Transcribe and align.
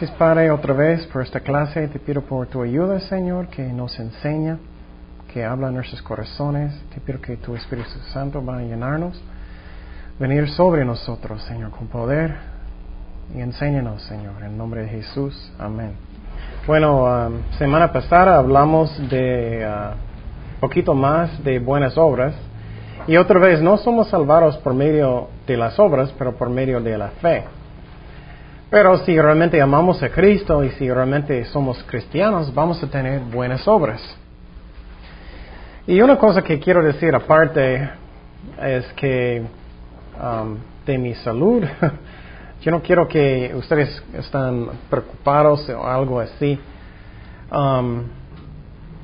gracias, 0.00 0.18
Padre, 0.18 0.50
otra 0.50 0.72
vez 0.72 1.06
por 1.08 1.20
esta 1.20 1.40
clase. 1.40 1.86
Te 1.88 1.98
pido 1.98 2.22
por 2.22 2.46
tu 2.46 2.62
ayuda, 2.62 3.00
Señor, 3.00 3.48
que 3.48 3.62
nos 3.64 4.00
enseña, 4.00 4.56
que 5.30 5.44
habla 5.44 5.68
en 5.68 5.74
nuestros 5.74 6.00
corazones. 6.00 6.72
Te 6.94 7.02
pido 7.02 7.20
que 7.20 7.36
tu 7.36 7.54
Espíritu 7.54 7.90
Santo 8.10 8.42
va 8.42 8.56
a 8.56 8.62
llenarnos, 8.62 9.22
venir 10.18 10.48
sobre 10.52 10.86
nosotros, 10.86 11.42
Señor, 11.42 11.70
con 11.72 11.88
poder. 11.88 12.34
Y 13.34 13.42
enséñanos, 13.42 14.02
Señor, 14.04 14.42
en 14.42 14.56
nombre 14.56 14.84
de 14.84 14.88
Jesús. 14.88 15.52
Amén. 15.58 15.92
Bueno, 16.66 17.04
um, 17.04 17.34
semana 17.58 17.92
pasada 17.92 18.38
hablamos 18.38 18.96
de 19.10 19.68
uh, 19.68 20.60
poquito 20.60 20.94
más 20.94 21.44
de 21.44 21.58
buenas 21.58 21.98
obras. 21.98 22.32
Y 23.06 23.18
otra 23.18 23.38
vez, 23.38 23.60
no 23.60 23.76
somos 23.76 24.08
salvados 24.08 24.56
por 24.58 24.72
medio 24.72 25.28
de 25.46 25.58
las 25.58 25.78
obras, 25.78 26.10
pero 26.16 26.36
por 26.36 26.48
medio 26.48 26.80
de 26.80 26.96
la 26.96 27.08
fe. 27.20 27.59
Pero 28.70 28.98
si 28.98 29.20
realmente 29.20 29.60
amamos 29.60 30.00
a 30.00 30.10
Cristo 30.10 30.62
y 30.62 30.70
si 30.70 30.88
realmente 30.88 31.44
somos 31.46 31.82
cristianos, 31.82 32.54
vamos 32.54 32.80
a 32.84 32.86
tener 32.86 33.18
buenas 33.18 33.66
obras. 33.66 34.00
Y 35.88 36.00
una 36.00 36.16
cosa 36.16 36.42
que 36.42 36.60
quiero 36.60 36.80
decir 36.80 37.12
aparte 37.12 37.90
es 38.62 38.86
que 38.92 39.42
um, 40.22 40.56
de 40.86 40.98
mi 40.98 41.14
salud, 41.14 41.64
yo 42.62 42.70
no 42.70 42.80
quiero 42.80 43.08
que 43.08 43.52
ustedes 43.56 44.04
estén 44.14 44.68
preocupados 44.88 45.68
o 45.70 45.84
algo 45.84 46.20
así. 46.20 46.56
Um, 47.50 48.04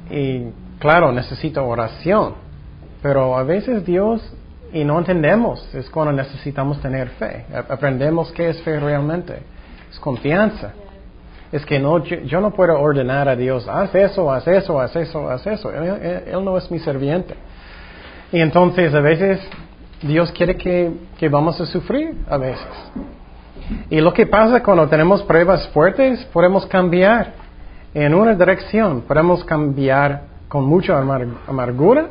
y 0.09 0.45
claro, 0.79 1.11
necesito 1.11 1.67
oración, 1.67 2.35
pero 3.03 3.37
a 3.37 3.43
veces 3.43 3.85
Dios 3.85 4.23
y 4.73 4.85
no 4.85 4.97
entendemos, 5.01 5.75
es 5.75 5.91
cuando 5.91 6.13
necesitamos 6.13 6.81
tener 6.81 7.09
fe. 7.11 7.47
Aprendemos 7.69 8.31
qué 8.31 8.51
es 8.51 8.63
fe 8.63 8.79
realmente 8.79 9.56
confianza. 9.99 10.73
Es 11.53 11.65
que 11.65 11.79
no, 11.79 12.05
yo 12.05 12.41
no 12.41 12.51
puedo 12.51 12.79
ordenar 12.79 13.29
a 13.29 13.37
Dios, 13.37 13.69
haz 13.69 13.95
eso, 13.95 14.33
haz 14.33 14.47
eso, 14.49 14.81
haz 14.81 14.97
eso, 14.97 15.31
haz 15.31 15.47
eso. 15.47 15.71
Él, 15.73 16.45
no 16.45 16.59
es 16.59 16.71
mi 16.71 16.79
serviente. 16.81 17.35
Y 18.33 18.41
entonces 18.41 18.93
a 18.95 19.01
veces 19.01 19.41
Dios 20.03 20.33
quiere 20.33 20.57
que, 20.57 20.93
que 21.19 21.29
vamos 21.29 21.61
a 21.61 21.67
sufrir, 21.67 22.17
a 22.29 22.37
veces. 22.37 22.67
Y 23.91 24.01
lo 24.01 24.13
que 24.13 24.27
pasa 24.27 24.63
cuando 24.63 24.89
tenemos 24.89 25.23
pruebas 25.23 25.69
fuertes, 25.69 26.25
podemos 26.33 26.67
cambiar 26.67 27.33
en 27.95 28.15
una 28.15 28.35
dirección. 28.35 29.03
Podemos 29.03 29.45
cambiar 29.45 30.23
con 30.49 30.67
mucha 30.67 30.99
amargura 31.47 32.09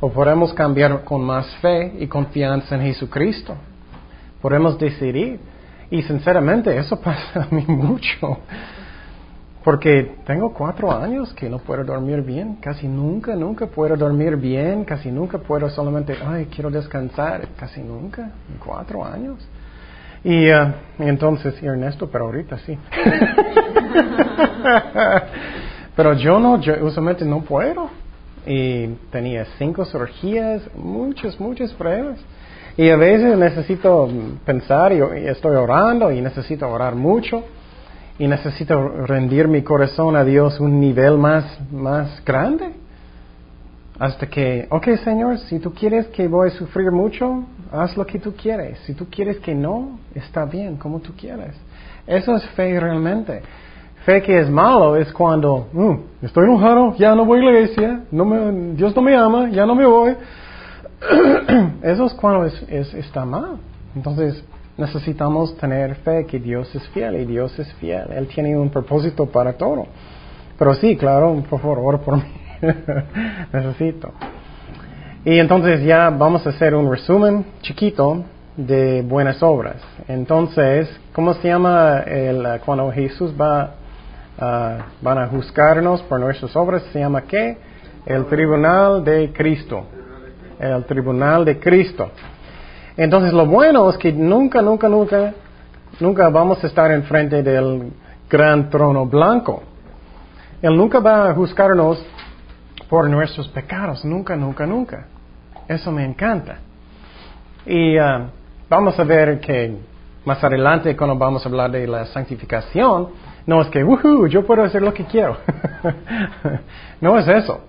o 0.00 0.10
podemos 0.10 0.54
cambiar 0.54 1.04
con 1.04 1.22
más 1.22 1.46
fe 1.56 1.92
y 1.98 2.06
confianza 2.06 2.76
en 2.76 2.82
Jesucristo. 2.82 3.54
Podemos 4.40 4.78
decidir. 4.78 5.40
Y 5.90 6.02
sinceramente 6.02 6.76
eso 6.76 7.00
pasa 7.00 7.44
a 7.44 7.54
mí 7.54 7.64
mucho. 7.66 8.40
Porque 9.64 10.16
tengo 10.24 10.54
cuatro 10.54 10.92
años 10.92 11.34
que 11.34 11.50
no 11.50 11.58
puedo 11.58 11.84
dormir 11.84 12.22
bien, 12.22 12.56
casi 12.56 12.88
nunca, 12.88 13.34
nunca 13.34 13.66
puedo 13.66 13.96
dormir 13.96 14.36
bien, 14.36 14.84
casi 14.84 15.10
nunca 15.10 15.38
puedo 15.38 15.68
solamente, 15.68 16.16
ay, 16.26 16.46
quiero 16.46 16.70
descansar, 16.70 17.48
casi 17.56 17.82
nunca, 17.82 18.30
cuatro 18.64 19.04
años. 19.04 19.46
Y, 20.24 20.50
uh, 20.50 20.72
entonces, 20.98 21.62
Ernesto, 21.62 22.08
pero 22.10 22.26
ahorita 22.26 22.58
sí. 22.58 22.76
pero 25.96 26.14
yo 26.14 26.38
no, 26.38 26.60
yo 26.60 26.84
usualmente 26.84 27.24
no 27.24 27.42
puedo. 27.42 27.90
Y 28.46 28.86
tenía 29.10 29.44
cinco 29.58 29.84
cirugías, 29.84 30.62
muchas, 30.74 31.38
muchas 31.38 31.72
pruebas. 31.74 32.18
Y 32.78 32.90
a 32.90 32.96
veces 32.96 33.36
necesito 33.36 34.08
pensar 34.44 34.92
y, 34.92 35.00
estoy 35.26 35.56
orando 35.56 36.12
y 36.12 36.20
necesito 36.20 36.70
orar 36.70 36.94
mucho 36.94 37.42
y 38.20 38.28
necesito 38.28 39.04
rendir 39.04 39.48
mi 39.48 39.62
corazón 39.62 40.14
a 40.14 40.22
Dios 40.22 40.60
un 40.60 40.78
nivel 40.78 41.18
más, 41.18 41.58
más 41.72 42.24
grande. 42.24 42.70
Hasta 43.98 44.28
que, 44.28 44.68
ok 44.70 44.90
Señor, 45.02 45.38
si 45.40 45.58
tú 45.58 45.74
quieres 45.74 46.06
que 46.06 46.28
voy 46.28 46.50
a 46.50 46.52
sufrir 46.52 46.92
mucho, 46.92 47.46
haz 47.72 47.96
lo 47.96 48.06
que 48.06 48.20
tú 48.20 48.34
quieres. 48.40 48.78
Si 48.86 48.94
tú 48.94 49.08
quieres 49.10 49.38
que 49.40 49.56
no, 49.56 49.98
está 50.14 50.44
bien, 50.44 50.76
como 50.76 51.00
tú 51.00 51.14
quieres. 51.18 51.56
Eso 52.06 52.36
es 52.36 52.46
fe 52.50 52.78
realmente. 52.78 53.42
Fe 54.06 54.22
que 54.22 54.38
es 54.38 54.48
malo 54.48 54.94
es 54.94 55.12
cuando, 55.12 55.66
mm, 55.72 56.24
estoy 56.24 56.44
enojado, 56.44 56.94
ya 56.94 57.12
no 57.16 57.24
voy 57.24 57.40
a 57.40 57.42
la 57.42 57.50
iglesia, 57.50 58.00
no 58.12 58.24
me, 58.24 58.76
Dios 58.76 58.94
no 58.94 59.02
me 59.02 59.16
ama, 59.16 59.50
ya 59.50 59.66
no 59.66 59.74
me 59.74 59.84
voy. 59.84 60.14
Eso 61.82 62.06
es 62.06 62.14
cuando 62.14 62.44
es, 62.44 62.94
está 62.94 63.24
mal. 63.24 63.58
Entonces 63.94 64.44
necesitamos 64.76 65.56
tener 65.58 65.96
fe 65.96 66.26
que 66.26 66.38
Dios 66.38 66.72
es 66.74 66.86
fiel 66.88 67.16
y 67.16 67.24
Dios 67.24 67.56
es 67.58 67.72
fiel. 67.74 68.10
Él 68.10 68.28
tiene 68.28 68.56
un 68.56 68.70
propósito 68.70 69.26
para 69.26 69.54
todo. 69.54 69.86
Pero 70.58 70.74
sí, 70.74 70.96
claro, 70.96 71.42
por 71.48 71.60
favor, 71.60 72.00
por 72.00 72.16
mí. 72.16 72.22
Necesito. 73.52 74.12
Y 75.24 75.38
entonces 75.38 75.82
ya 75.82 76.10
vamos 76.10 76.46
a 76.46 76.50
hacer 76.50 76.74
un 76.74 76.90
resumen 76.90 77.44
chiquito 77.60 78.24
de 78.56 79.02
buenas 79.02 79.42
obras. 79.42 79.76
Entonces, 80.08 80.88
¿cómo 81.12 81.34
se 81.34 81.48
llama 81.48 82.00
el, 82.00 82.60
cuando 82.64 82.90
Jesús 82.90 83.32
va, 83.40 83.74
uh, 84.36 84.82
van 85.02 85.18
a 85.18 85.28
juzgarnos 85.28 86.02
por 86.02 86.18
nuestras 86.18 86.54
obras? 86.56 86.82
Se 86.92 86.98
llama 86.98 87.22
qué? 87.22 87.56
El 88.06 88.26
tribunal 88.26 89.04
de 89.04 89.32
Cristo 89.32 89.84
el 90.58 90.84
tribunal 90.84 91.44
de 91.44 91.58
Cristo. 91.58 92.10
Entonces 92.96 93.32
lo 93.32 93.46
bueno 93.46 93.88
es 93.90 93.96
que 93.96 94.12
nunca, 94.12 94.60
nunca, 94.60 94.88
nunca, 94.88 95.34
nunca 96.00 96.28
vamos 96.28 96.62
a 96.64 96.66
estar 96.66 96.90
enfrente 96.90 97.42
del 97.42 97.92
gran 98.28 98.68
trono 98.70 99.06
blanco. 99.06 99.62
Él 100.60 100.76
nunca 100.76 100.98
va 100.98 101.30
a 101.30 101.34
juzgarnos 101.34 102.04
por 102.88 103.08
nuestros 103.08 103.48
pecados, 103.48 104.04
nunca, 104.04 104.34
nunca, 104.34 104.66
nunca. 104.66 105.06
Eso 105.68 105.92
me 105.92 106.04
encanta. 106.04 106.58
Y 107.64 107.98
uh, 107.98 108.28
vamos 108.68 108.98
a 108.98 109.04
ver 109.04 109.38
que 109.40 109.76
más 110.24 110.42
adelante 110.42 110.96
cuando 110.96 111.16
vamos 111.16 111.44
a 111.44 111.48
hablar 111.48 111.70
de 111.70 111.86
la 111.86 112.06
santificación, 112.06 113.10
no 113.46 113.62
es 113.62 113.68
que, 113.68 113.84
yo 114.28 114.44
puedo 114.44 114.64
hacer 114.64 114.82
lo 114.82 114.92
que 114.92 115.04
quiero. 115.04 115.36
no 117.00 117.18
es 117.18 117.28
eso 117.28 117.60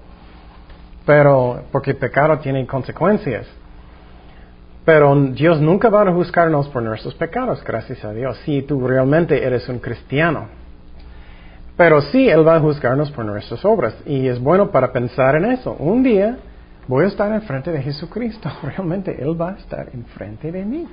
pero 1.10 1.64
porque 1.72 1.96
pecado 1.96 2.38
tiene 2.38 2.68
consecuencias. 2.68 3.48
Pero 4.86 5.16
Dios 5.32 5.60
nunca 5.60 5.90
va 5.90 6.04
a 6.04 6.14
juzgarnos 6.14 6.70
por 6.70 6.84
nuestros 6.84 7.16
pecados, 7.16 7.64
gracias 7.64 8.06
a 8.06 8.14
Dios, 8.14 8.38
si 8.46 8.62
tú 8.62 8.88
realmente 8.88 9.44
eres 9.44 9.68
un 9.70 9.80
cristiano. 9.80 10.50
Pero 11.76 12.00
sí, 12.02 12.30
Él 12.30 12.48
va 12.48 12.58
a 12.58 12.60
juzgarnos 12.60 13.10
por 13.10 13.26
nuestras 13.26 13.66
obras. 13.66 13.96
Y 14.06 14.28
es 14.28 14.40
bueno 14.40 14.70
para 14.70 14.94
pensar 14.94 15.36
en 15.36 15.46
eso. 15.46 15.76
Un 15.80 16.04
día 16.04 16.38
voy 16.88 17.06
a 17.06 17.08
estar 17.08 17.34
enfrente 17.34 17.72
de 17.72 17.82
Jesucristo. 17.82 18.48
Realmente 18.62 19.20
Él 19.20 19.36
va 19.42 19.54
a 19.54 19.58
estar 19.58 19.90
enfrente 19.92 20.52
de 20.52 20.64
mí. 20.64 20.88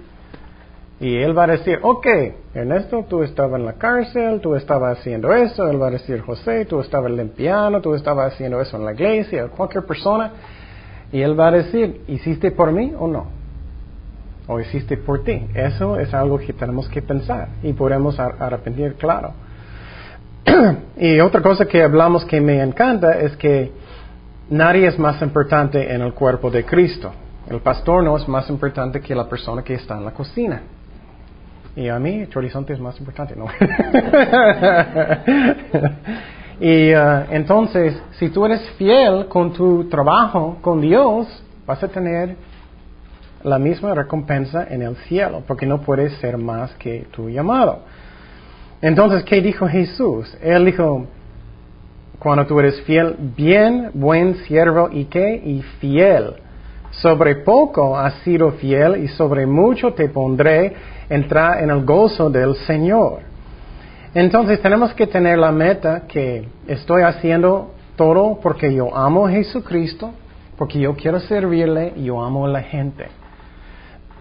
Y 0.98 1.16
él 1.16 1.36
va 1.36 1.44
a 1.44 1.48
decir, 1.48 1.78
ok, 1.82 2.06
Ernesto, 2.54 3.04
tú 3.06 3.22
estabas 3.22 3.60
en 3.60 3.66
la 3.66 3.74
cárcel, 3.74 4.40
tú 4.40 4.54
estabas 4.54 4.98
haciendo 4.98 5.32
eso. 5.34 5.68
Él 5.68 5.80
va 5.80 5.88
a 5.88 5.90
decir, 5.90 6.20
José, 6.20 6.64
tú 6.64 6.80
estabas 6.80 7.10
limpiando, 7.10 7.82
tú 7.82 7.94
estabas 7.94 8.32
haciendo 8.32 8.60
eso 8.60 8.78
en 8.78 8.86
la 8.86 8.92
iglesia, 8.92 9.48
cualquier 9.48 9.84
persona. 9.84 10.32
Y 11.12 11.20
él 11.20 11.38
va 11.38 11.48
a 11.48 11.52
decir, 11.52 12.00
¿hiciste 12.08 12.50
por 12.50 12.72
mí 12.72 12.94
o 12.98 13.06
no? 13.08 13.26
¿O 14.46 14.58
hiciste 14.58 14.96
por 14.96 15.22
ti? 15.22 15.46
Eso 15.54 15.98
es 15.98 16.14
algo 16.14 16.38
que 16.38 16.54
tenemos 16.54 16.88
que 16.88 17.02
pensar 17.02 17.48
y 17.62 17.74
podemos 17.74 18.18
arrepentir, 18.18 18.94
claro. 18.94 19.32
y 20.96 21.20
otra 21.20 21.42
cosa 21.42 21.66
que 21.66 21.82
hablamos 21.82 22.24
que 22.24 22.40
me 22.40 22.62
encanta 22.62 23.18
es 23.18 23.36
que 23.36 23.70
nadie 24.48 24.86
es 24.86 24.98
más 24.98 25.20
importante 25.20 25.92
en 25.92 26.00
el 26.00 26.14
cuerpo 26.14 26.50
de 26.50 26.64
Cristo. 26.64 27.12
El 27.50 27.60
pastor 27.60 28.02
no 28.02 28.16
es 28.16 28.26
más 28.26 28.48
importante 28.48 29.00
que 29.00 29.14
la 29.14 29.28
persona 29.28 29.62
que 29.62 29.74
está 29.74 29.98
en 29.98 30.04
la 30.04 30.12
cocina. 30.12 30.62
Y 31.76 31.88
a 31.88 31.98
mí, 31.98 32.26
horizonte 32.34 32.72
es 32.72 32.80
más 32.80 32.98
importante, 32.98 33.36
¿no? 33.36 33.46
y 36.58 36.94
uh, 36.94 37.24
entonces, 37.30 38.02
si 38.12 38.30
tú 38.30 38.46
eres 38.46 38.62
fiel 38.78 39.26
con 39.28 39.52
tu 39.52 39.84
trabajo 39.90 40.56
con 40.62 40.80
Dios, 40.80 41.28
vas 41.66 41.82
a 41.82 41.88
tener 41.88 42.34
la 43.42 43.58
misma 43.58 43.94
recompensa 43.94 44.66
en 44.70 44.80
el 44.80 44.96
cielo, 45.08 45.42
porque 45.46 45.66
no 45.66 45.82
puedes 45.82 46.14
ser 46.14 46.38
más 46.38 46.72
que 46.76 47.06
tu 47.10 47.28
llamado. 47.28 47.80
Entonces, 48.80 49.22
¿qué 49.24 49.42
dijo 49.42 49.68
Jesús? 49.68 50.34
Él 50.40 50.64
dijo, 50.64 51.06
cuando 52.18 52.46
tú 52.46 52.58
eres 52.58 52.80
fiel, 52.82 53.16
bien, 53.36 53.90
buen 53.92 54.36
siervo 54.46 54.88
y 54.90 55.04
qué? 55.04 55.42
Y 55.44 55.60
fiel. 55.78 56.36
Sobre 56.90 57.36
poco 57.36 57.98
has 57.98 58.14
sido 58.20 58.52
fiel 58.52 58.96
y 59.04 59.08
sobre 59.08 59.46
mucho 59.46 59.92
te 59.92 60.08
pondré 60.08 60.74
entrar 61.08 61.62
en 61.62 61.70
el 61.70 61.84
gozo 61.84 62.30
del 62.30 62.54
Señor. 62.66 63.20
Entonces 64.14 64.60
tenemos 64.62 64.94
que 64.94 65.06
tener 65.06 65.38
la 65.38 65.52
meta 65.52 66.06
que 66.06 66.48
estoy 66.66 67.02
haciendo 67.02 67.74
todo 67.96 68.38
porque 68.42 68.74
yo 68.74 68.96
amo 68.96 69.26
a 69.26 69.30
Jesucristo, 69.30 70.12
porque 70.56 70.78
yo 70.78 70.94
quiero 70.94 71.20
servirle 71.20 71.92
y 71.96 72.04
yo 72.04 72.22
amo 72.22 72.46
a 72.46 72.48
la 72.48 72.62
gente. 72.62 73.08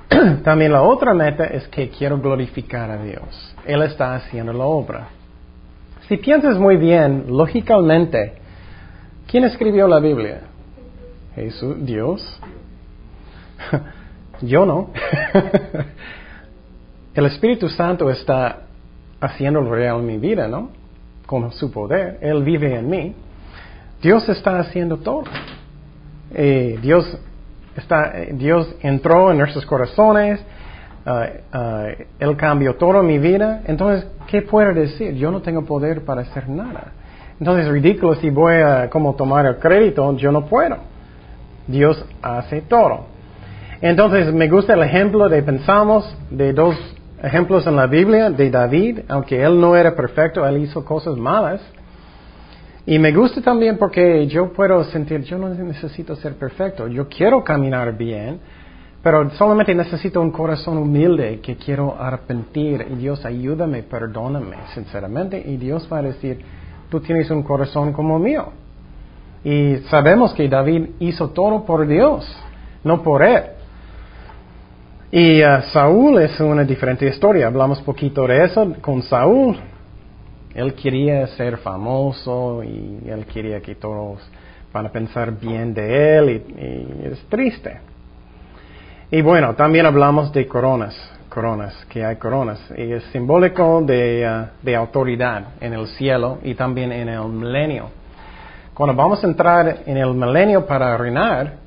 También 0.43 0.73
la 0.73 0.81
otra 0.81 1.13
meta 1.13 1.45
es 1.45 1.67
que 1.69 1.89
quiero 1.89 2.19
glorificar 2.19 2.91
a 2.91 3.01
Dios. 3.01 3.55
Él 3.65 3.81
está 3.83 4.15
haciendo 4.15 4.53
la 4.53 4.65
obra. 4.65 5.07
Si 6.07 6.17
piensas 6.17 6.57
muy 6.59 6.77
bien, 6.77 7.25
lógicamente, 7.29 8.33
¿quién 9.27 9.43
escribió 9.45 9.87
la 9.87 9.99
Biblia? 9.99 10.41
Jesús, 11.35 11.77
Dios. 11.79 12.41
Yo 14.41 14.65
no. 14.65 14.89
El 17.15 17.25
Espíritu 17.27 17.69
Santo 17.69 18.09
está 18.09 18.63
haciendo 19.21 19.61
real 19.61 20.01
mi 20.03 20.17
vida, 20.17 20.49
¿no? 20.49 20.69
Con 21.25 21.49
su 21.53 21.71
poder. 21.71 22.17
Él 22.19 22.43
vive 22.43 22.75
en 22.75 22.89
mí. 22.89 23.15
Dios 24.01 24.27
está 24.27 24.59
haciendo 24.59 24.97
todo. 24.97 25.23
Eh, 26.33 26.77
Dios, 26.81 27.17
está, 27.77 28.19
eh, 28.19 28.31
Dios 28.33 28.75
entró 28.81 29.31
en 29.31 29.37
nuestros 29.37 29.65
corazones. 29.65 30.43
Uh, 31.05 32.03
él 32.19 32.35
cambió 32.35 32.75
mi 33.03 33.17
vida. 33.17 33.61
Entonces, 33.65 34.07
¿qué 34.27 34.41
puedo 34.41 34.73
decir? 34.73 35.13
Yo 35.13 35.31
no 35.31 35.41
tengo 35.41 35.63
poder 35.63 36.03
para 36.03 36.21
hacer 36.21 36.49
nada. 36.49 36.91
Entonces, 37.39 37.65
es 37.67 37.71
ridículo 37.71 38.15
si 38.15 38.29
voy 38.29 38.55
a 38.55 38.89
como 38.89 39.15
tomar 39.15 39.45
el 39.45 39.57
crédito, 39.57 40.17
yo 40.17 40.33
no 40.33 40.47
puedo. 40.47 40.77
Dios 41.67 42.03
hace 42.21 42.61
todo. 42.61 43.05
Entonces, 43.81 44.33
me 44.33 44.49
gusta 44.49 44.73
el 44.73 44.83
ejemplo 44.83 45.29
de 45.29 45.43
pensamos 45.43 46.17
de 46.31 46.51
dos 46.53 46.94
ejemplos 47.21 47.65
en 47.67 47.75
la 47.75 47.87
Biblia 47.87 48.29
de 48.29 48.49
David, 48.49 48.99
aunque 49.07 49.41
él 49.41 49.59
no 49.59 49.75
era 49.75 49.95
perfecto, 49.95 50.45
él 50.45 50.57
hizo 50.57 50.83
cosas 50.83 51.17
malas. 51.17 51.61
Y 52.85 52.99
me 52.99 53.11
gusta 53.11 53.41
también 53.41 53.77
porque 53.77 54.27
yo 54.27 54.53
puedo 54.53 54.83
sentir, 54.85 55.21
yo 55.23 55.37
no 55.37 55.49
necesito 55.49 56.15
ser 56.15 56.35
perfecto, 56.35 56.87
yo 56.87 57.07
quiero 57.07 57.43
caminar 57.43 57.97
bien, 57.97 58.39
pero 59.01 59.29
solamente 59.31 59.73
necesito 59.73 60.21
un 60.21 60.31
corazón 60.31 60.77
humilde 60.77 61.39
que 61.39 61.55
quiero 61.55 61.95
arrepentir 61.99 62.85
y 62.91 62.95
Dios 62.95 63.25
ayúdame, 63.25 63.83
perdóname, 63.83 64.57
sinceramente, 64.73 65.41
y 65.45 65.57
Dios 65.57 65.87
va 65.91 65.99
a 65.99 66.01
decir, 66.03 66.39
tú 66.89 66.99
tienes 66.99 67.29
un 67.31 67.41
corazón 67.41 67.91
como 67.91 68.19
mío. 68.19 68.51
Y 69.43 69.77
sabemos 69.89 70.33
que 70.33 70.47
David 70.47 70.89
hizo 70.99 71.29
todo 71.29 71.65
por 71.65 71.87
Dios, 71.87 72.25
no 72.83 73.03
por 73.03 73.23
él. 73.23 73.43
Y 75.17 75.41
uh, 75.41 75.61
Saúl 75.71 76.19
es 76.19 76.37
una 76.41 76.65
diferente 76.65 77.07
historia. 77.07 77.47
Hablamos 77.47 77.81
poquito 77.83 78.27
de 78.27 78.43
eso 78.43 78.75
con 78.81 79.01
Saúl. 79.01 79.57
Él 80.53 80.73
quería 80.73 81.25
ser 81.27 81.55
famoso 81.55 82.61
y 82.61 82.99
él 83.07 83.25
quería 83.25 83.61
que 83.61 83.75
todos 83.75 84.19
van 84.73 84.87
a 84.87 84.89
pensar 84.89 85.31
bien 85.31 85.73
de 85.73 86.17
él 86.17 86.29
y, 86.29 87.07
es 87.07 87.25
triste. 87.29 87.79
Y 89.09 89.21
bueno, 89.21 89.55
también 89.55 89.85
hablamos 89.85 90.33
de 90.33 90.45
coronas, 90.47 90.93
coronas, 91.29 91.73
que 91.87 92.03
hay 92.03 92.17
coronas. 92.17 92.59
Y 92.77 92.91
es 92.91 93.03
simbólico 93.13 93.83
de, 93.83 94.27
uh, 94.29 94.65
de 94.65 94.75
autoridad 94.75 95.45
en 95.61 95.75
el 95.75 95.87
cielo 95.87 96.39
y 96.43 96.55
también 96.55 96.91
en 96.91 97.07
el 97.07 97.29
milenio. 97.29 97.89
Cuando 98.73 98.93
vamos 98.93 99.23
a 99.23 99.27
entrar 99.27 99.77
en 99.85 99.95
el 99.95 100.13
milenio 100.13 100.65
para 100.65 100.97
reinar, 100.97 101.64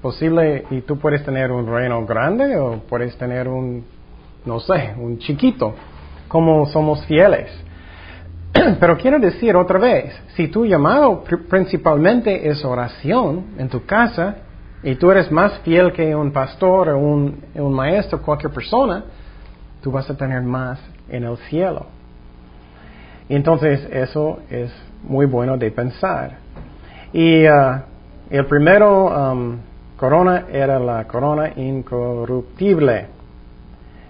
posible 0.00 0.64
y 0.70 0.80
tú 0.82 0.98
puedes 0.98 1.24
tener 1.24 1.50
un 1.52 1.66
reino 1.66 2.04
grande 2.06 2.56
o 2.56 2.78
puedes 2.88 3.16
tener 3.16 3.48
un, 3.48 3.84
no 4.44 4.60
sé, 4.60 4.94
un 4.98 5.18
chiquito, 5.18 5.74
como 6.28 6.66
somos 6.66 7.04
fieles. 7.06 7.50
Pero 8.80 8.96
quiero 8.96 9.18
decir 9.18 9.54
otra 9.56 9.78
vez, 9.78 10.12
si 10.34 10.48
tu 10.48 10.64
llamado 10.64 11.22
principalmente 11.48 12.48
es 12.48 12.64
oración 12.64 13.46
en 13.58 13.68
tu 13.68 13.84
casa 13.84 14.36
y 14.82 14.94
tú 14.94 15.10
eres 15.10 15.30
más 15.30 15.58
fiel 15.60 15.92
que 15.92 16.14
un 16.14 16.32
pastor 16.32 16.88
o 16.90 16.98
un, 16.98 17.44
un 17.54 17.72
maestro, 17.72 18.22
cualquier 18.22 18.52
persona, 18.52 19.04
tú 19.82 19.90
vas 19.90 20.08
a 20.10 20.16
tener 20.16 20.42
más 20.42 20.80
en 21.08 21.24
el 21.24 21.36
cielo. 21.48 21.86
Entonces 23.28 23.86
eso 23.92 24.40
es 24.50 24.72
muy 25.04 25.26
bueno 25.26 25.56
de 25.56 25.70
pensar. 25.70 26.38
Y 27.12 27.46
uh, 27.46 27.82
el 28.30 28.46
primero 28.46 29.60
corona 30.00 30.46
era 30.50 30.78
la 30.78 31.06
corona 31.06 31.52
incorruptible. 31.56 33.06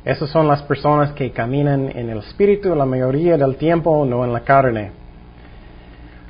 Esas 0.05 0.31
son 0.31 0.47
las 0.47 0.63
personas 0.63 1.11
que 1.15 1.33
caminan 1.33 1.91
en 1.93 2.09
el 2.09 2.19
espíritu 2.19 2.77
la 2.77 2.87
mayoría 2.87 3.37
del 3.37 3.57
tiempo, 3.57 4.07
no 4.07 4.25
en 4.25 4.33
la 4.33 4.41
carne. 4.41 4.93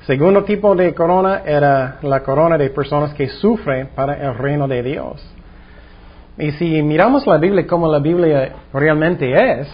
Segundo 0.07 0.45
tipo 0.45 0.75
de 0.75 0.95
corona 0.95 1.43
era 1.45 1.99
la 2.01 2.23
corona 2.23 2.57
de 2.57 2.71
personas 2.71 3.13
que 3.13 3.29
sufren 3.29 3.89
para 3.95 4.15
el 4.15 4.35
reino 4.39 4.67
de 4.67 4.83
Dios. 4.83 5.23
Y 6.39 6.53
si 6.53 6.83
miramos 6.83 7.27
la 7.27 7.37
Biblia 7.37 7.67
como 7.67 7.87
la 7.87 7.99
Biblia 7.99 8.55
realmente 8.73 9.31
es, 9.61 9.69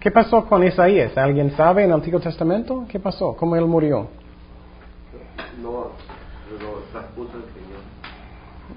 ¿qué 0.00 0.10
pasó 0.10 0.46
con 0.46 0.64
Isaías? 0.64 1.18
¿Alguien 1.18 1.50
sabe 1.50 1.84
en 1.84 1.90
el 1.90 1.96
Antiguo 1.96 2.18
Testamento? 2.18 2.86
¿Qué 2.88 2.98
pasó? 2.98 3.36
¿Cómo 3.36 3.56
él 3.56 3.66
murió? 3.66 4.08
No, 5.62 5.88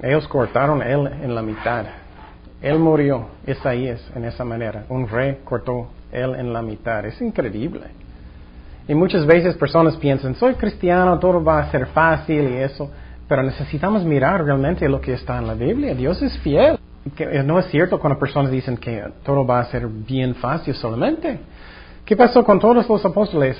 ellos 0.01 0.27
cortaron 0.27 0.81
él 0.81 1.07
en 1.21 1.35
la 1.35 1.41
mitad. 1.41 1.85
Él 2.61 2.77
murió, 2.77 3.27
Isaías, 3.47 4.01
en 4.15 4.25
esa 4.25 4.45
manera. 4.45 4.85
Un 4.89 5.07
rey 5.07 5.39
cortó 5.43 5.89
él 6.11 6.35
en 6.35 6.53
la 6.53 6.61
mitad. 6.61 7.05
Es 7.05 7.19
increíble. 7.21 7.87
Y 8.87 8.95
muchas 8.95 9.25
veces 9.25 9.55
personas 9.55 9.95
piensan, 9.97 10.35
soy 10.35 10.55
cristiano, 10.55 11.19
todo 11.19 11.43
va 11.43 11.59
a 11.59 11.71
ser 11.71 11.87
fácil 11.87 12.49
y 12.49 12.57
eso. 12.57 12.89
Pero 13.27 13.43
necesitamos 13.43 14.03
mirar 14.03 14.43
realmente 14.43 14.87
lo 14.89 14.99
que 14.99 15.13
está 15.13 15.37
en 15.37 15.47
la 15.47 15.53
Biblia. 15.53 15.95
Dios 15.95 16.21
es 16.21 16.37
fiel. 16.39 16.77
Que 17.15 17.41
no 17.43 17.57
es 17.57 17.65
cierto 17.67 17.99
cuando 17.99 18.19
personas 18.19 18.51
dicen 18.51 18.77
que 18.77 19.03
todo 19.23 19.45
va 19.45 19.59
a 19.59 19.65
ser 19.65 19.87
bien 19.87 20.35
fácil 20.35 20.75
solamente. 20.75 21.39
¿Qué 22.05 22.15
pasó 22.15 22.43
con 22.43 22.59
todos 22.59 22.87
los 22.87 23.05
apóstoles? 23.05 23.57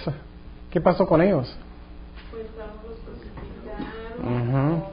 ¿Qué 0.70 0.80
pasó 0.80 1.08
con 1.08 1.22
ellos? 1.22 1.58
Pues 2.30 2.46
los 4.24 4.91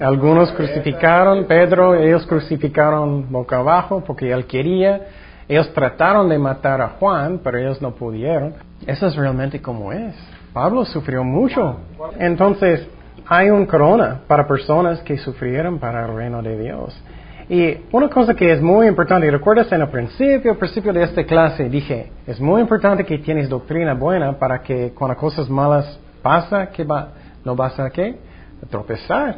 algunos 0.00 0.52
crucificaron, 0.52 1.44
Pedro, 1.44 1.94
ellos 1.94 2.26
crucificaron 2.26 3.30
boca 3.30 3.58
abajo 3.58 4.02
porque 4.06 4.30
él 4.32 4.46
quería. 4.46 5.02
Ellos 5.48 5.72
trataron 5.74 6.28
de 6.28 6.38
matar 6.38 6.80
a 6.80 6.88
Juan, 6.98 7.40
pero 7.42 7.58
ellos 7.58 7.80
no 7.82 7.92
pudieron. 7.92 8.54
Eso 8.86 9.06
es 9.06 9.16
realmente 9.16 9.60
como 9.60 9.92
es. 9.92 10.14
Pablo 10.52 10.84
sufrió 10.84 11.22
mucho. 11.24 11.80
Entonces, 12.18 12.86
hay 13.26 13.50
un 13.50 13.66
corona 13.66 14.20
para 14.26 14.46
personas 14.46 15.00
que 15.00 15.18
sufrieron 15.18 15.78
para 15.78 16.06
el 16.06 16.14
reino 16.14 16.42
de 16.42 16.58
Dios. 16.58 17.02
Y 17.48 17.76
una 17.92 18.08
cosa 18.08 18.34
que 18.34 18.52
es 18.52 18.62
muy 18.62 18.86
importante, 18.86 19.30
recuerdas 19.30 19.70
en 19.72 19.82
el 19.82 19.88
principio, 19.88 20.52
al 20.52 20.56
principio 20.56 20.92
de 20.92 21.02
esta 21.02 21.24
clase, 21.24 21.68
dije, 21.68 22.10
es 22.26 22.40
muy 22.40 22.62
importante 22.62 23.04
que 23.04 23.18
tienes 23.18 23.50
doctrina 23.50 23.92
buena 23.92 24.38
para 24.38 24.62
que 24.62 24.92
cuando 24.94 25.16
cosas 25.16 25.50
malas 25.50 25.98
pasan, 26.22 26.68
que 26.68 26.84
va, 26.84 27.08
no 27.44 27.54
vas 27.54 27.78
a 27.78 27.90
qué? 27.90 28.16
A 28.62 28.66
tropezar. 28.66 29.36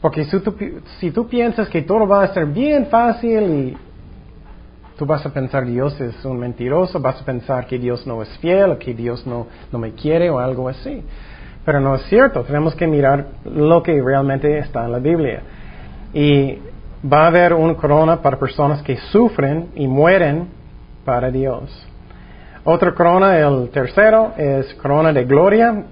Porque 0.00 0.24
si 0.24 0.40
tú, 0.40 0.54
si 0.98 1.10
tú 1.10 1.28
piensas 1.28 1.68
que 1.68 1.82
todo 1.82 2.06
va 2.06 2.22
a 2.22 2.32
ser 2.32 2.46
bien 2.46 2.86
fácil 2.86 3.42
y 3.42 3.76
tú 4.96 5.04
vas 5.04 5.24
a 5.26 5.32
pensar 5.32 5.66
Dios 5.66 6.00
es 6.00 6.24
un 6.24 6.38
mentiroso, 6.38 7.00
vas 7.00 7.20
a 7.20 7.24
pensar 7.24 7.66
que 7.66 7.78
Dios 7.78 8.06
no 8.06 8.22
es 8.22 8.28
fiel, 8.38 8.78
que 8.78 8.94
Dios 8.94 9.26
no, 9.26 9.46
no 9.70 9.78
me 9.78 9.92
quiere 9.92 10.30
o 10.30 10.38
algo 10.38 10.68
así. 10.68 11.02
Pero 11.64 11.80
no 11.80 11.94
es 11.94 12.02
cierto, 12.04 12.42
tenemos 12.44 12.74
que 12.74 12.86
mirar 12.86 13.26
lo 13.44 13.82
que 13.82 14.00
realmente 14.00 14.58
está 14.58 14.86
en 14.86 14.92
la 14.92 14.98
Biblia. 14.98 15.42
Y 16.14 16.58
va 17.10 17.24
a 17.24 17.26
haber 17.26 17.52
una 17.52 17.74
corona 17.74 18.22
para 18.22 18.38
personas 18.38 18.82
que 18.82 18.96
sufren 19.12 19.68
y 19.74 19.86
mueren 19.86 20.48
para 21.04 21.30
Dios. 21.30 21.70
Otra 22.64 22.94
corona, 22.94 23.38
el 23.38 23.68
tercero, 23.68 24.32
es 24.36 24.72
corona 24.74 25.12
de 25.12 25.24
gloria. 25.24 25.84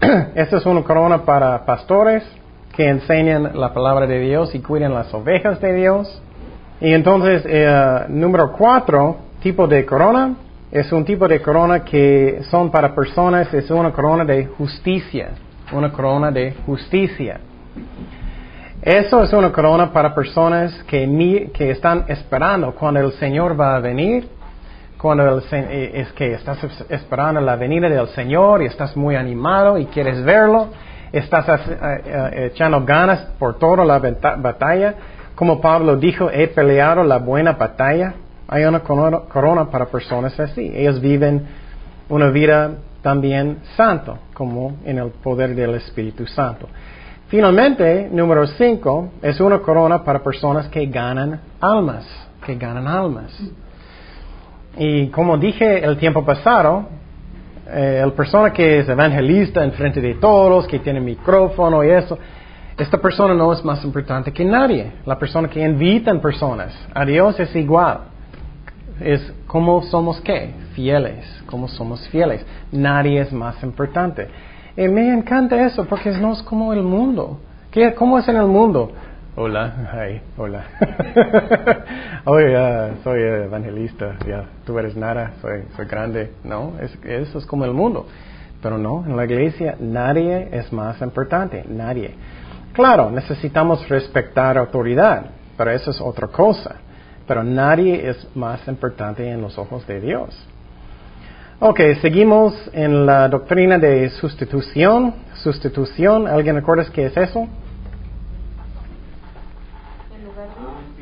Esta 0.34 0.56
es 0.56 0.66
una 0.66 0.82
corona 0.82 1.24
para 1.24 1.64
pastores 1.64 2.24
que 2.72 2.88
enseñan 2.88 3.50
la 3.54 3.72
palabra 3.72 4.06
de 4.06 4.18
Dios 4.18 4.54
y 4.54 4.60
cuiden 4.60 4.94
las 4.94 5.12
ovejas 5.12 5.60
de 5.60 5.74
Dios. 5.74 6.22
Y 6.80 6.92
entonces, 6.92 7.42
eh, 7.46 8.04
número 8.08 8.52
cuatro, 8.52 9.16
tipo 9.42 9.66
de 9.66 9.84
corona, 9.84 10.34
es 10.70 10.90
un 10.90 11.04
tipo 11.04 11.28
de 11.28 11.40
corona 11.42 11.84
que 11.84 12.40
son 12.50 12.70
para 12.70 12.94
personas, 12.94 13.52
es 13.52 13.70
una 13.70 13.92
corona 13.92 14.24
de 14.24 14.46
justicia, 14.46 15.30
una 15.72 15.92
corona 15.92 16.30
de 16.30 16.54
justicia. 16.64 17.40
Eso 18.80 19.22
es 19.22 19.32
una 19.32 19.52
corona 19.52 19.92
para 19.92 20.14
personas 20.14 20.72
que, 20.84 21.50
que 21.54 21.70
están 21.70 22.04
esperando 22.08 22.74
cuando 22.74 23.00
el 23.00 23.12
Señor 23.12 23.58
va 23.58 23.76
a 23.76 23.80
venir, 23.80 24.28
cuando 24.98 25.40
eh, 25.52 25.90
es 25.94 26.12
que 26.12 26.32
estás 26.32 26.58
esperando 26.88 27.40
la 27.40 27.56
venida 27.56 27.88
del 27.88 28.08
Señor 28.08 28.62
y 28.62 28.66
estás 28.66 28.96
muy 28.96 29.14
animado 29.14 29.78
y 29.78 29.86
quieres 29.86 30.24
verlo 30.24 30.68
estás 31.12 31.48
eh, 31.48 31.78
eh, 32.04 32.50
echando 32.52 32.84
ganas 32.84 33.20
por 33.38 33.58
toda 33.58 33.84
la 33.84 33.98
batalla. 33.98 34.94
Como 35.34 35.60
Pablo 35.60 35.96
dijo, 35.96 36.30
he 36.30 36.48
peleado 36.48 37.04
la 37.04 37.18
buena 37.18 37.52
batalla. 37.52 38.14
Hay 38.48 38.64
una 38.64 38.80
corona 38.80 39.70
para 39.70 39.86
personas 39.86 40.38
así. 40.38 40.72
Ellos 40.74 41.00
viven 41.00 41.46
una 42.08 42.28
vida 42.30 42.72
también 43.02 43.58
santo, 43.76 44.18
como 44.34 44.76
en 44.84 44.98
el 44.98 45.10
poder 45.10 45.54
del 45.54 45.74
Espíritu 45.74 46.26
Santo. 46.26 46.68
Finalmente, 47.28 48.08
número 48.12 48.46
cinco, 48.46 49.08
es 49.22 49.40
una 49.40 49.60
corona 49.60 50.04
para 50.04 50.22
personas 50.22 50.68
que 50.68 50.84
ganan 50.86 51.40
almas, 51.60 52.06
que 52.44 52.54
ganan 52.56 52.86
almas. 52.86 53.32
Y 54.76 55.08
como 55.08 55.38
dije 55.38 55.84
el 55.84 55.96
tiempo 55.96 56.24
pasado, 56.24 56.86
eh, 57.68 58.00
el 58.02 58.12
persona 58.12 58.52
que 58.52 58.80
es 58.80 58.88
evangelista 58.88 59.62
en 59.62 59.72
frente 59.72 60.00
de 60.00 60.14
todos, 60.14 60.66
que 60.66 60.78
tiene 60.80 61.00
micrófono 61.00 61.84
y 61.84 61.90
eso, 61.90 62.18
esta 62.76 62.98
persona 62.98 63.34
no 63.34 63.52
es 63.52 63.64
más 63.64 63.84
importante 63.84 64.32
que 64.32 64.44
nadie. 64.44 64.92
La 65.06 65.18
persona 65.18 65.48
que 65.48 65.60
invita 65.60 66.12
personas 66.20 66.74
a 66.94 67.04
Dios 67.04 67.38
es 67.38 67.54
igual. 67.54 68.00
Es 69.00 69.32
como 69.46 69.82
somos 69.82 70.20
qué? 70.20 70.54
Fieles. 70.74 71.42
Como 71.46 71.68
somos 71.68 72.06
fieles. 72.08 72.44
Nadie 72.70 73.20
es 73.20 73.32
más 73.32 73.62
importante. 73.62 74.28
Y 74.76 74.88
me 74.88 75.12
encanta 75.12 75.64
eso 75.66 75.84
porque 75.84 76.10
no 76.12 76.32
es 76.32 76.42
como 76.42 76.72
el 76.72 76.82
mundo. 76.82 77.40
¿Qué, 77.70 77.94
¿Cómo 77.94 78.18
es 78.18 78.26
en 78.28 78.36
el 78.36 78.46
mundo? 78.46 78.92
Hola, 79.34 79.88
hi, 79.94 80.20
hola. 80.36 80.62
Oye, 82.26 82.92
soy 83.02 83.22
evangelista, 83.22 84.18
tú 84.66 84.78
eres 84.78 84.94
nada, 84.94 85.32
soy, 85.40 85.62
soy 85.74 85.86
grande. 85.86 86.32
No, 86.44 86.74
es, 86.78 86.94
eso 87.02 87.38
es 87.38 87.46
como 87.46 87.64
el 87.64 87.72
mundo. 87.72 88.06
Pero 88.60 88.76
no, 88.76 89.02
en 89.06 89.16
la 89.16 89.24
iglesia 89.24 89.76
nadie 89.80 90.50
es 90.52 90.70
más 90.70 91.00
importante, 91.00 91.64
nadie. 91.66 92.14
Claro, 92.74 93.10
necesitamos 93.10 93.88
respetar 93.88 94.58
autoridad, 94.58 95.24
pero 95.56 95.70
eso 95.70 95.92
es 95.92 96.00
otra 96.02 96.28
cosa. 96.28 96.76
Pero 97.26 97.42
nadie 97.42 98.10
es 98.10 98.36
más 98.36 98.68
importante 98.68 99.26
en 99.26 99.40
los 99.40 99.56
ojos 99.56 99.86
de 99.86 99.98
Dios. 99.98 100.46
Ok, 101.58 101.80
seguimos 102.02 102.52
en 102.74 103.06
la 103.06 103.30
doctrina 103.30 103.78
de 103.78 104.10
sustitución. 104.10 105.14
Sustitución, 105.36 106.28
¿alguien 106.28 106.56
recuerda 106.56 106.84
qué 106.92 107.06
es 107.06 107.16
eso? 107.16 107.48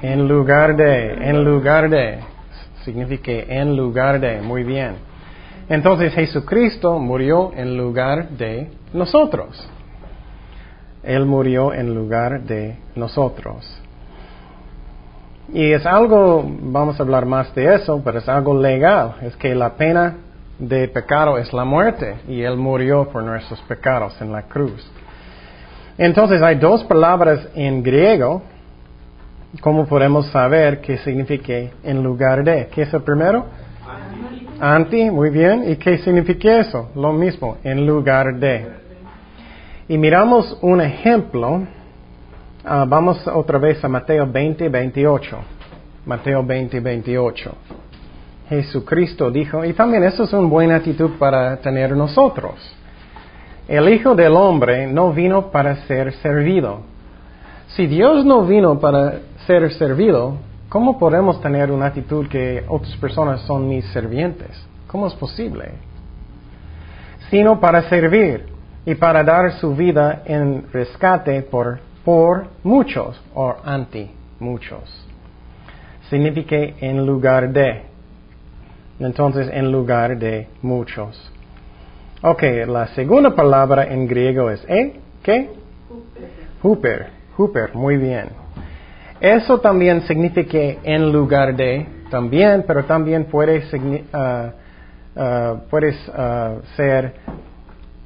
En 0.03 0.27
lugar 0.27 0.77
de, 0.77 1.29
en 1.29 1.45
lugar 1.45 1.91
de, 1.91 2.19
significa 2.85 3.33
en 3.33 3.77
lugar 3.77 4.21
de, 4.21 4.41
muy 4.41 4.65
bien. 4.65 4.95
Entonces 5.69 6.13
Jesucristo 6.15 6.99
murió 6.99 7.53
en 7.55 7.77
lugar 7.77 8.31
de 8.31 8.71
nosotros. 8.93 9.69
Él 11.03 11.27
murió 11.27 11.73
en 11.73 11.95
lugar 11.95 12.43
de 12.43 12.77
nosotros. 12.95 13.81
Y 15.53 15.73
es 15.73 15.85
algo, 15.85 16.45
vamos 16.45 16.99
a 16.99 17.03
hablar 17.03 17.27
más 17.27 17.55
de 17.55 17.75
eso, 17.75 18.01
pero 18.05 18.19
es 18.19 18.29
algo 18.29 18.61
legal. 18.61 19.17
Es 19.23 19.37
que 19.37 19.55
la 19.55 19.71
pena 19.71 20.17
de 20.59 20.89
pecado 20.89 21.39
es 21.39 21.53
la 21.53 21.65
muerte 21.65 22.17
y 22.29 22.43
Él 22.43 22.57
murió 22.57 23.09
por 23.09 23.23
nuestros 23.25 23.61
pecados 23.63 24.21
en 24.21 24.31
la 24.31 24.43
cruz. 24.43 24.89
Entonces 25.99 26.41
hay 26.43 26.57
dos 26.57 26.85
palabras 26.85 27.49
en 27.55 27.83
griego. 27.83 28.43
¿Cómo 29.59 29.85
podemos 29.87 30.29
saber 30.29 30.81
qué 30.81 30.99
significa 30.99 31.53
en 31.83 32.03
lugar 32.05 32.45
de? 32.45 32.69
¿Qué 32.69 32.83
es 32.83 32.95
el 32.95 33.03
primero? 33.03 33.47
Anti, 34.61 35.11
muy 35.11 35.29
bien. 35.31 35.69
¿Y 35.69 35.77
qué 35.77 35.99
significa 35.99 36.61
eso? 36.61 36.91
Lo 36.95 37.13
mismo, 37.13 37.59
en 37.65 37.85
lugar 37.85 38.37
de. 38.37 38.69
Y 39.89 39.99
miramos 39.99 40.57
un 40.63 40.81
ejemplo. 40.81 41.67
Ah, 42.65 42.85
vamos 42.87 43.27
otra 43.27 43.59
vez 43.59 43.85
a 43.85 43.89
Mateo 43.89 44.25
20, 44.31 44.69
28. 44.69 45.37
Mateo 46.07 46.45
20, 46.45 46.79
28. 46.79 47.55
Jesucristo 48.49 49.33
dijo, 49.33 49.65
y 49.65 49.73
también 49.73 50.05
eso 50.05 50.25
es 50.25 50.33
una 50.33 50.49
buena 50.49 50.77
actitud 50.77 51.11
para 51.19 51.57
tener 51.57 51.97
nosotros. 51.97 52.55
El 53.67 53.89
Hijo 53.89 54.15
del 54.15 54.33
Hombre 54.33 54.87
no 54.87 55.13
vino 55.13 55.51
para 55.51 55.75
ser 55.87 56.13
servido. 56.15 56.83
Si 57.69 57.87
Dios 57.87 58.25
no 58.25 58.45
vino 58.45 58.81
para 58.81 59.21
ser 59.47 59.73
servido, 59.75 60.37
¿cómo 60.69 60.99
podemos 60.99 61.41
tener 61.41 61.71
una 61.71 61.87
actitud 61.87 62.29
que 62.29 62.65
otras 62.69 62.97
personas 62.97 63.41
son 63.43 63.69
mis 63.69 63.85
servientes? 63.93 64.51
¿Cómo 64.87 65.07
es 65.07 65.15
posible? 65.15 65.73
Sino 67.31 67.61
para 67.61 67.89
servir 67.89 68.47
y 68.85 68.95
para 68.95 69.23
dar 69.23 69.53
su 69.53 69.75
vida 69.75 70.23
en 70.25 70.71
rescate 70.73 71.43
por, 71.43 71.81
por 72.05 72.49
muchos 72.65 73.21
o 73.35 73.55
anti 73.65 74.11
muchos. 74.41 74.83
Significa 76.09 76.57
en 76.57 77.07
lugar 77.07 77.53
de. 77.53 77.83
Entonces, 78.99 79.49
en 79.53 79.71
lugar 79.71 80.19
de 80.19 80.49
muchos. 80.63 81.31
Ok, 82.23 82.43
la 82.67 82.89
segunda 82.89 83.35
palabra 83.35 83.85
en 83.85 84.07
griego 84.07 84.51
es 84.51 84.63
¿eh? 84.69 85.01
¿Qué? 85.23 85.51
Huper. 86.63 87.09
Huper, 87.39 87.75
muy 87.75 87.97
bien. 87.97 88.40
Eso 89.21 89.61
también 89.61 90.03
significa 90.03 90.59
en 90.59 91.13
lugar 91.13 91.55
de, 91.55 91.87
también, 92.11 92.65
pero 92.67 92.85
también 92.85 93.25
puede, 93.25 93.63
uh, 93.73 95.21
uh, 95.21 95.61
puede 95.69 95.91
uh, 95.91 96.63
ser 96.77 97.15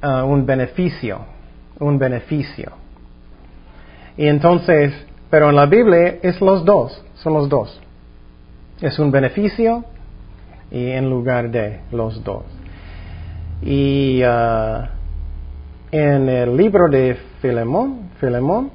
Ah, 0.07 0.23
un 0.23 0.45
beneficio, 0.45 1.17
un 1.79 1.97
beneficio. 1.97 2.73
Y 4.17 4.27
entonces, 4.27 4.93
pero 5.31 5.49
en 5.49 5.55
la 5.55 5.65
Biblia 5.65 6.19
es 6.21 6.39
los 6.41 6.63
dos, 6.63 7.03
son 7.15 7.33
los 7.33 7.49
dos. 7.49 7.81
Es 8.81 8.99
un 8.99 9.09
beneficio 9.09 9.83
y 10.69 10.91
en 10.91 11.09
lugar 11.09 11.49
de 11.49 11.79
los 11.91 12.23
dos. 12.23 12.43
Y 13.63 14.21
ah, 14.23 14.91
en 15.91 16.29
el 16.29 16.55
libro 16.55 16.87
de 16.87 17.17
Filemón, 17.41 18.11
Filemón, 18.19 18.69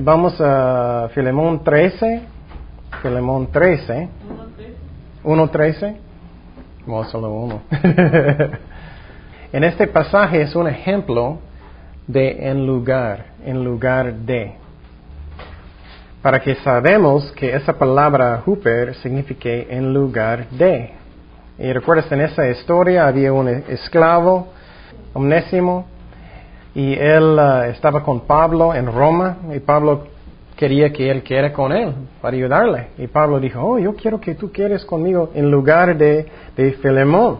vamos 0.00 0.38
a 0.40 1.08
Filemón 1.14 1.64
13, 1.64 2.22
Filemón 3.02 3.46
13, 3.50 4.08
1.13, 5.24 5.96
no, 6.86 7.04
solo 7.04 7.30
uno. 7.30 7.62
En 9.50 9.64
este 9.64 9.86
pasaje 9.86 10.42
es 10.42 10.54
un 10.54 10.68
ejemplo 10.68 11.38
de 12.06 12.50
en 12.50 12.66
lugar, 12.66 13.28
en 13.46 13.64
lugar 13.64 14.12
de. 14.12 14.52
Para 16.20 16.40
que 16.40 16.54
sabemos 16.56 17.32
que 17.32 17.56
esa 17.56 17.72
palabra 17.72 18.42
Hooper 18.44 18.94
significa 18.96 19.48
en 19.48 19.94
lugar 19.94 20.50
de. 20.50 20.90
Y 21.58 21.72
recuerdas, 21.72 22.12
en 22.12 22.20
esa 22.20 22.46
historia 22.46 23.06
había 23.06 23.32
un 23.32 23.48
esclavo, 23.48 24.48
omnésimo, 25.14 25.86
y 26.78 26.94
él 26.94 27.36
uh, 27.36 27.64
estaba 27.64 28.04
con 28.04 28.20
Pablo 28.20 28.72
en 28.72 28.86
Roma, 28.86 29.38
y 29.52 29.58
Pablo 29.58 30.06
quería 30.54 30.92
que 30.92 31.10
él 31.10 31.24
quiera 31.24 31.52
con 31.52 31.72
él 31.72 31.92
para 32.22 32.36
ayudarle. 32.36 32.90
Y 32.98 33.08
Pablo 33.08 33.40
dijo, 33.40 33.60
oh, 33.60 33.80
yo 33.80 33.96
quiero 33.96 34.20
que 34.20 34.36
tú 34.36 34.52
quieres 34.52 34.84
conmigo 34.84 35.32
en 35.34 35.50
lugar 35.50 35.98
de, 35.98 36.26
de 36.56 36.72
Filemón. 36.74 37.38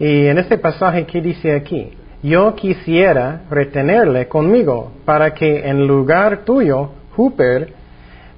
Y 0.00 0.26
en 0.26 0.38
este 0.38 0.58
pasaje, 0.58 1.06
¿qué 1.06 1.20
dice 1.20 1.54
aquí? 1.54 1.92
Yo 2.20 2.56
quisiera 2.56 3.42
retenerle 3.48 4.26
conmigo 4.26 4.90
para 5.04 5.32
que 5.32 5.68
en 5.68 5.86
lugar 5.86 6.44
tuyo, 6.44 6.90
Hooper, 7.16 7.74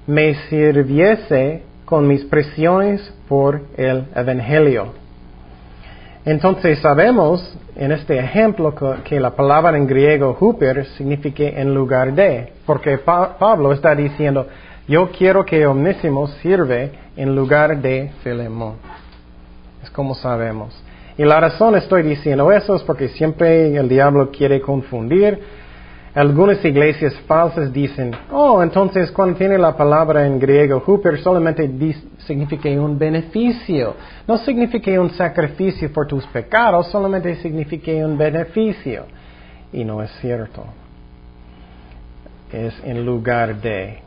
me 0.07 0.35
sirviese 0.51 1.63
con 1.87 2.07
mis 2.07 2.27
presiones 2.27 3.01
por 3.27 3.63
el 3.79 4.05
Evangelio. 4.15 5.06
Entonces 6.27 6.81
sabemos 6.81 7.57
en 7.77 7.93
este 7.93 8.19
ejemplo 8.19 8.75
que, 9.05 9.21
la 9.21 9.37
palabra 9.37 9.77
en 9.77 9.87
griego 9.87 10.35
Hooper 10.35 10.85
significa 10.97 11.45
en 11.45 11.73
lugar 11.73 12.13
de, 12.15 12.53
porque 12.67 12.99
Pablo 12.99 13.73
está 13.73 13.95
diciendo, 13.95 14.49
yo 14.89 15.09
quiero 15.13 15.45
que 15.45 15.65
Omnísimo 15.65 16.27
sirve 16.43 16.91
en 17.17 17.37
lugar 17.37 17.81
de 17.81 18.11
Filemón. 18.25 18.75
Es 19.85 19.91
como 19.91 20.17
sabemos. 20.17 20.77
Y 21.17 21.23
la 21.23 21.39
razón 21.39 21.77
estoy 21.77 22.03
diciendo 22.03 22.51
eso 22.51 22.75
es 22.75 22.83
porque 22.83 23.09
siempre 23.11 23.77
el 23.77 23.89
diablo 23.89 24.33
quiere 24.33 24.61
confundir. 24.61 25.39
Algunas 26.17 26.65
iglesias 26.65 27.15
falsas 27.27 27.71
dicen, 27.71 28.11
oh, 28.33 28.63
entonces 28.63 29.11
cuando 29.11 29.37
tiene 29.37 29.59
la 29.59 29.77
palabra 29.77 30.27
en 30.27 30.39
griego, 30.39 30.81
Hooper 30.81 31.19
solamente 31.21 31.71
significa 32.21 32.71
un 32.71 32.99
beneficio. 32.99 33.95
No 34.27 34.39
significa 34.39 34.99
un 34.99 35.11
sacrificio 35.11 35.93
por 35.93 36.07
tus 36.07 36.25
pecados, 36.29 36.91
solamente 36.91 37.35
significa 37.37 37.93
un 37.93 38.17
beneficio. 38.17 39.05
Y 39.75 39.85
no 39.85 40.03
es 40.03 40.11
cierto. 40.23 40.65
Es 42.51 42.73
en 42.83 43.05
lugar 43.05 43.61
de. 43.61 43.99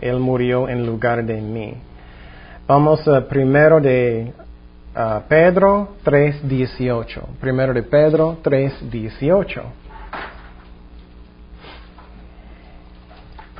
Él 0.00 0.18
murió 0.20 0.70
en 0.70 0.86
lugar 0.86 1.22
de 1.22 1.38
mí. 1.38 1.74
Vamos 2.66 3.06
a 3.06 3.28
primero 3.28 3.78
de 3.78 4.32
Uh, 4.94 5.22
Pedro 5.26 5.96
3.18. 6.04 7.22
Primero 7.40 7.72
de 7.72 7.82
Pedro 7.82 8.36
3.18. 8.42 9.62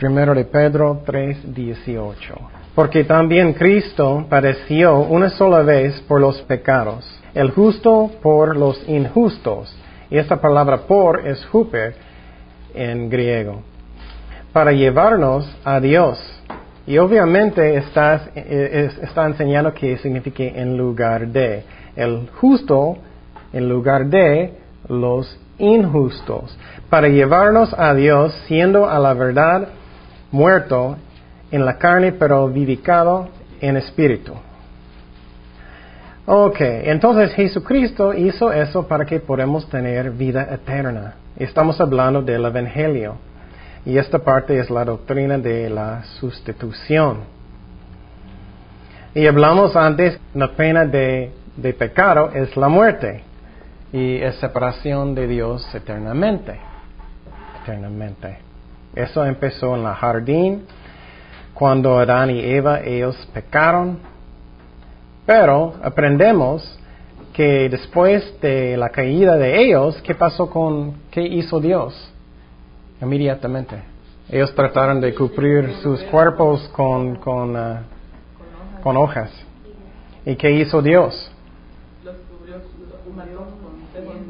Primero 0.03 0.35
de 0.35 0.45
Pedro 0.45 1.01
3.18. 1.07 2.17
Porque 2.75 3.05
también 3.05 3.53
Cristo 3.53 4.27
padeció 4.29 4.99
una 4.99 5.31
sola 5.31 5.63
vez 5.63 6.01
por 6.09 6.21
los 6.21 6.43
pecados, 6.43 7.09
el 7.35 7.53
justo 7.53 8.11
por 8.21 8.57
los 8.57 8.83
injustos. 8.89 9.73
Y 10.11 10.19
esta 10.19 10.41
palabra 10.41 10.89
por 10.89 11.25
es 11.25 11.47
huper 11.55 11.95
en 12.75 13.09
griego. 13.09 13.63
Para 14.53 14.73
llevarnos 14.73 15.49
a 15.63 15.79
Dios 15.79 16.19
y 16.85 16.99
obviamente 16.99 17.77
estás, 17.77 18.23
eh, 18.35 18.91
está 19.03 19.25
enseñando 19.25 19.73
que 19.73 19.99
significa 19.99 20.43
en 20.43 20.77
lugar 20.77 21.29
de. 21.29 21.63
el 21.95 22.29
justo 22.41 22.97
en 23.53 23.69
lugar 23.69 24.07
de 24.07 24.53
los 24.89 25.39
injustos, 25.59 26.59
para 26.91 27.07
llevarnos 27.07 27.73
a 27.79 27.95
Dios 27.95 28.35
siendo 28.49 28.91
a 28.91 28.99
la 28.99 29.15
verdad 29.15 29.69
muerto 30.33 30.97
en 31.51 31.65
la 31.65 31.79
carne, 31.79 32.13
pero 32.13 32.49
vivificado 32.49 33.29
en 33.61 33.77
espíritu. 33.77 34.35
Ok, 36.25 36.61
entonces 36.61 37.35
Jesucristo 37.35 38.15
hizo 38.15 38.53
eso 38.53 38.87
para 38.87 39.05
que 39.05 39.21
podamos 39.21 39.69
tener 39.69 40.11
vida 40.13 40.49
eterna. 40.51 41.15
Estamos 41.37 41.81
hablando 41.81 42.23
del 42.23 42.45
Evangelio. 42.45 43.17
Y 43.85 43.99
esta 43.99 44.21
parte 44.21 44.57
es 44.59 44.71
la 44.71 44.85
doctrina 44.85 45.37
de 45.39 45.69
la 45.69 46.05
sustitución. 46.21 47.19
Y 49.15 49.27
hablamos 49.27 49.75
antes, 49.75 50.19
la 50.35 50.53
pena 50.53 50.87
de, 50.87 51.33
de 51.57 51.75
pecado 51.75 52.31
es 52.33 52.57
la 52.57 52.69
muerte. 52.69 53.25
Y 53.93 54.17
es 54.19 54.37
separación 54.37 55.17
de 55.17 55.27
Dios 55.27 55.75
eternamente. 55.75 56.57
Eternamente. 57.63 58.52
Eso 58.95 59.25
empezó 59.25 59.75
en 59.75 59.85
la 59.85 59.95
jardín, 59.95 60.67
cuando 61.55 61.99
Adán 61.99 62.31
y 62.31 62.41
Eva, 62.41 62.81
ellos 62.81 63.17
pecaron. 63.33 63.99
Pero 65.25 65.75
aprendemos 65.83 66.79
que 67.33 67.69
después 67.69 68.41
de 68.41 68.77
la 68.77 68.91
caída 68.91 69.37
de 69.37 69.63
ellos, 69.63 70.01
¿qué 70.03 70.15
pasó 70.15 70.51
con, 70.51 70.95
qué 71.11 71.23
hizo 71.23 71.61
Dios? 71.61 72.13
Inmediatamente. 73.01 73.77
Ellos 74.29 74.55
trataron 74.55 75.01
de 75.01 75.15
cubrir 75.15 75.75
sus 75.83 76.03
cuerpos 76.05 76.69
con, 76.75 77.17
con, 77.17 77.57
uh, 77.57 77.77
con 78.83 78.97
hojas. 78.97 79.31
¿Y 80.25 80.37
qué 80.37 80.53
hizo 80.53 80.81
Dios? 80.83 81.31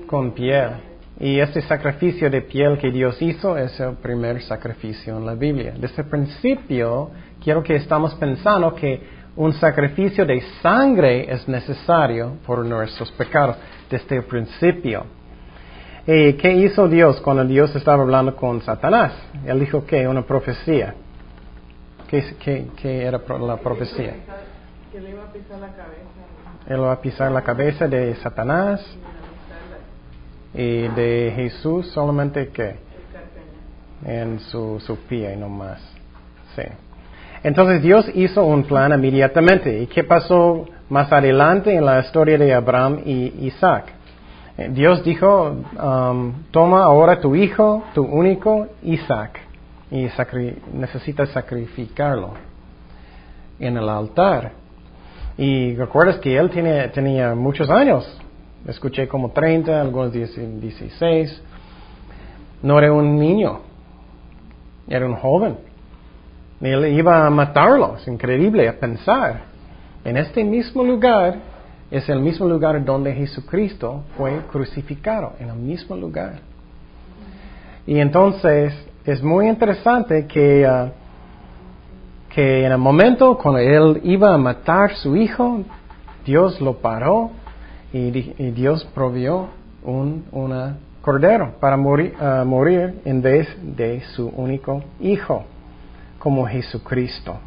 Con 0.06 0.32
piel. 0.32 0.91
Y 1.20 1.38
este 1.38 1.60
sacrificio 1.62 2.30
de 2.30 2.42
piel 2.42 2.78
que 2.78 2.90
Dios 2.90 3.20
hizo 3.20 3.56
es 3.56 3.78
el 3.80 3.96
primer 3.96 4.42
sacrificio 4.42 5.16
en 5.16 5.26
la 5.26 5.34
Biblia. 5.34 5.74
Desde 5.76 6.02
el 6.02 6.08
principio, 6.08 7.10
quiero 7.42 7.62
que 7.62 7.76
estamos 7.76 8.14
pensando 8.14 8.74
que 8.74 9.00
un 9.36 9.52
sacrificio 9.54 10.26
de 10.26 10.42
sangre 10.62 11.32
es 11.32 11.46
necesario 11.48 12.38
por 12.46 12.64
nuestros 12.64 13.10
pecados 13.12 13.56
desde 13.90 14.16
el 14.16 14.24
principio. 14.24 15.06
¿Y 16.06 16.32
qué 16.34 16.52
hizo 16.52 16.88
Dios 16.88 17.20
cuando 17.20 17.44
Dios 17.44 17.74
estaba 17.76 18.02
hablando 18.02 18.34
con 18.34 18.60
Satanás? 18.62 19.12
Él 19.44 19.60
dijo 19.60 19.86
que 19.86 20.06
una 20.08 20.22
profecía. 20.22 20.94
¿Qué, 22.08 22.66
qué, 22.76 23.04
era 23.04 23.20
la 23.40 23.56
profecía? 23.56 24.14
Que 24.90 25.00
le 25.00 25.10
iba 25.10 25.22
a 25.22 25.32
pisar 25.32 25.58
la 25.60 25.68
cabeza. 25.68 26.02
Él 26.66 26.80
va 26.82 26.92
a 26.92 27.00
pisar 27.00 27.32
la 27.32 27.42
cabeza 27.42 27.88
de 27.88 28.14
Satanás 28.16 28.84
y 30.54 30.88
de 30.88 31.32
Jesús 31.34 31.88
solamente 31.92 32.48
que 32.48 32.76
en 34.04 34.40
su, 34.40 34.80
su 34.80 34.96
pie 34.96 35.36
nomás. 35.36 35.80
Sí. 36.56 36.62
Entonces 37.42 37.82
Dios 37.82 38.08
hizo 38.14 38.44
un 38.44 38.64
plan 38.64 38.92
inmediatamente. 38.92 39.80
¿Y 39.80 39.86
qué 39.86 40.04
pasó 40.04 40.66
más 40.88 41.12
adelante 41.12 41.74
en 41.74 41.84
la 41.84 42.00
historia 42.00 42.38
de 42.38 42.54
Abraham 42.54 43.00
y 43.04 43.46
Isaac? 43.46 43.92
Eh, 44.58 44.68
Dios 44.70 45.02
dijo, 45.02 45.56
um, 45.82 46.32
toma 46.50 46.84
ahora 46.84 47.20
tu 47.20 47.34
hijo, 47.34 47.84
tu 47.94 48.04
único 48.04 48.68
Isaac, 48.82 49.40
y 49.90 50.08
necesitas 50.74 51.30
sacrificarlo 51.30 52.34
en 53.58 53.76
el 53.76 53.88
altar. 53.88 54.52
Y 55.38 55.74
recuerdas 55.74 56.18
que 56.18 56.36
él 56.36 56.50
tenía 56.92 57.34
muchos 57.34 57.70
años, 57.70 58.20
escuché 58.66 59.08
como 59.08 59.30
30, 59.30 59.80
algunos 59.80 60.12
16, 60.12 61.42
no 62.62 62.78
era 62.78 62.92
un 62.92 63.18
niño, 63.18 63.60
era 64.88 65.06
un 65.06 65.16
joven. 65.16 65.56
Él 66.60 66.86
iba 66.96 67.26
a 67.26 67.30
matarlo, 67.30 67.96
es 67.96 68.06
increíble 68.06 68.68
a 68.68 68.78
pensar. 68.78 69.42
En 70.04 70.16
este 70.16 70.44
mismo 70.44 70.84
lugar 70.84 71.36
es 71.90 72.08
el 72.08 72.20
mismo 72.20 72.48
lugar 72.48 72.84
donde 72.84 73.12
Jesucristo 73.12 74.04
fue 74.16 74.40
crucificado, 74.50 75.32
en 75.40 75.48
el 75.48 75.56
mismo 75.56 75.96
lugar. 75.96 76.36
Y 77.86 77.98
entonces 77.98 78.72
es 79.04 79.22
muy 79.22 79.48
interesante 79.48 80.26
que, 80.26 80.64
uh, 80.66 80.90
que 82.32 82.64
en 82.64 82.70
el 82.70 82.78
momento 82.78 83.36
cuando 83.36 83.58
él 83.58 84.00
iba 84.04 84.32
a 84.32 84.38
matar 84.38 84.92
a 84.92 84.96
su 84.96 85.16
hijo, 85.16 85.62
Dios 86.24 86.60
lo 86.60 86.74
paró 86.74 87.32
y, 87.92 88.10
Dios 88.52 88.88
provió 88.94 89.48
un 89.84 90.24
una 90.32 90.78
cordero 91.00 91.54
para 91.60 91.76
morir, 91.76 92.14
uh, 92.20 92.44
morir 92.44 93.00
en 93.04 93.20
vez 93.20 93.48
de 93.62 94.00
su 94.14 94.28
único 94.28 94.82
hijo, 95.00 95.44
como 96.18 96.46
Jesucristo. 96.46 97.38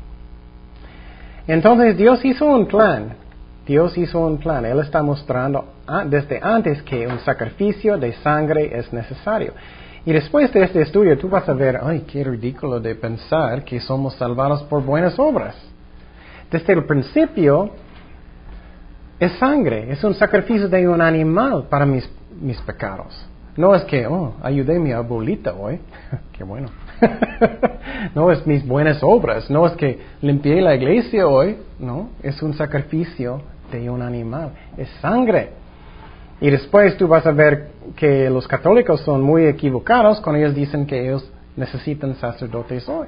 Entonces 1.47 1.95
Dios 1.97 2.23
hizo 2.25 2.45
un 2.45 2.67
plan 2.67 3.15
Dios 3.65 3.97
hizo 3.97 4.19
un 4.19 4.38
plan. 4.38 4.63
Él 4.65 4.79
está 4.79 5.01
mostrando 5.01 5.65
desde 6.05 6.39
antes 6.41 6.81
que 6.84 7.08
un 7.08 7.19
sacrificio 7.19 7.97
de 7.97 8.13
sangre 8.13 8.77
es 8.77 8.91
necesario. 8.93 9.53
Y 10.05 10.13
después 10.13 10.53
de 10.53 10.63
este 10.63 10.81
estudio 10.81 11.17
tú 11.17 11.27
vas 11.29 11.49
a 11.49 11.53
ver, 11.53 11.79
ay, 11.81 12.01
qué 12.01 12.23
ridículo 12.23 12.79
de 12.79 12.93
pensar 12.93 13.63
que 13.63 13.79
somos 13.79 14.13
salvados 14.15 14.62
por 14.63 14.84
buenas 14.84 15.17
obras. 15.17 15.55
Desde 16.51 16.73
el 16.73 16.86
principio 16.86 17.71
es 19.19 19.32
sangre, 19.34 19.91
es 19.91 20.04
un 20.04 20.13
sacrificio 20.13 20.67
de 20.67 20.88
un 20.88 21.01
animal 21.01 21.67
para 21.69 21.86
mis, 21.86 22.10
mis 22.39 22.60
pecados. 22.62 23.28
No 23.58 23.73
es 23.73 23.84
que, 23.86 24.06
oh, 24.06 24.34
ayudé 24.43 24.75
a 24.75 24.80
mi 24.80 24.91
abuelita 24.91 25.54
hoy. 25.54 25.80
qué 26.34 26.43
bueno. 26.43 26.67
no 28.15 28.32
es 28.32 28.45
mis 28.45 28.67
buenas 28.67 29.01
obras. 29.01 29.49
No 29.49 29.65
es 29.65 29.73
que 29.73 29.99
limpié 30.21 30.62
la 30.62 30.75
iglesia 30.75 31.28
hoy. 31.28 31.58
No, 31.80 32.10
es 32.21 32.41
un 32.41 32.54
sacrificio 32.54 33.41
de 33.71 33.89
un 33.89 34.01
animal, 34.01 34.51
es 34.78 34.89
sangre. 35.01 35.49
Y 36.41 36.49
después 36.49 36.97
tú 36.97 37.08
vas 37.08 37.25
a 37.25 37.32
ver 37.32 37.69
que 37.95 38.30
los 38.30 38.47
católicos 38.47 39.01
son 39.01 39.21
muy 39.21 39.45
equivocados 39.45 40.19
cuando 40.19 40.39
ellos 40.39 40.54
dicen 40.54 40.86
que 40.86 41.06
ellos 41.06 41.32
necesitan 41.56 42.15
sacerdotes 42.15 42.88
hoy. 42.89 43.08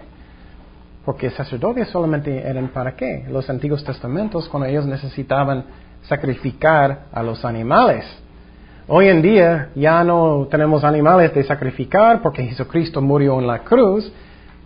Porque 1.04 1.30
sacerdotes 1.32 1.90
solamente 1.90 2.40
eran 2.40 2.70
para 2.70 2.96
qué? 2.96 3.26
Los 3.30 3.50
antiguos 3.50 3.84
testamentos 3.84 4.48
cuando 4.48 4.68
ellos 4.68 4.86
necesitaban 4.86 5.66
sacrificar 6.08 7.06
a 7.12 7.24
los 7.24 7.44
animales. 7.46 8.06
Hoy 8.88 9.10
en 9.10 9.22
día 9.22 9.70
ya 9.76 10.04
no 10.04 10.48
tenemos 10.50 10.84
animales 10.84 11.34
de 11.34 11.44
sacrificar 11.44 12.22
porque 12.22 12.44
Jesucristo 12.44 13.02
murió 13.02 13.40
en 13.40 13.48
la 13.48 13.60
cruz. 13.60 14.12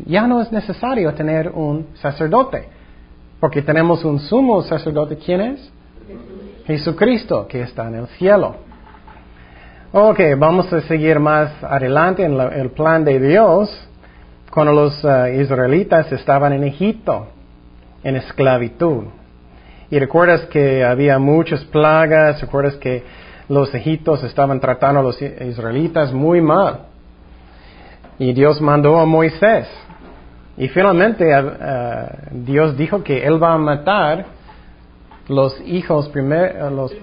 Ya 0.06 0.28
no 0.28 0.42
es 0.42 0.52
necesario 0.52 1.14
tener 1.14 1.50
un 1.50 1.88
sacerdote. 1.96 2.70
Porque 3.40 3.64
tenemos 3.64 4.06
un 4.06 4.20
sumo 4.20 4.62
sacerdote. 4.62 5.18
¿Quién 5.18 5.42
es? 5.42 5.72
Jesucristo 6.66 7.48
que 7.48 7.64
está 7.64 7.88
en 7.88 7.96
el 7.96 8.08
cielo. 8.08 8.58
Ok, 9.92 10.20
vamos 10.38 10.72
a 10.72 10.82
seguir 10.82 11.20
más 11.20 11.52
adelante 11.64 12.24
en 12.24 12.40
el 12.40 12.70
plan 12.70 13.04
de 13.04 13.20
Dios. 13.20 13.70
Cuando 14.52 14.74
los 14.74 15.04
uh, 15.04 15.28
israelitas 15.28 16.12
estaban 16.12 16.54
en 16.54 16.64
Egipto, 16.64 17.28
en 18.04 18.18
esclavitud. 18.18 19.06
Y 19.92 20.00
recuerdas 20.00 20.46
que 20.46 20.86
había 20.86 21.20
muchas 21.20 21.66
plagas, 21.66 22.40
recuerdas 22.40 22.78
que 22.78 23.04
los 23.50 23.76
egipcios 23.76 24.24
estaban 24.24 24.62
tratando 24.62 25.02
a 25.02 25.04
los 25.04 25.22
israelitas 25.22 26.14
muy 26.14 26.40
mal. 26.40 26.86
Y 28.18 28.32
Dios 28.32 28.62
mandó 28.62 28.98
a 29.00 29.06
Moisés. 29.06 29.68
Y 30.56 30.70
finalmente 30.70 31.26
uh, 31.38 31.46
Dios 32.32 32.78
dijo 32.78 33.04
que 33.04 33.26
Él 33.26 33.42
va 33.42 33.54
a 33.54 33.58
matar 33.58 34.26
los 35.28 35.60
hijos, 35.66 36.08
primer, 36.10 36.56
eh, 36.56 36.72
los 36.72 36.96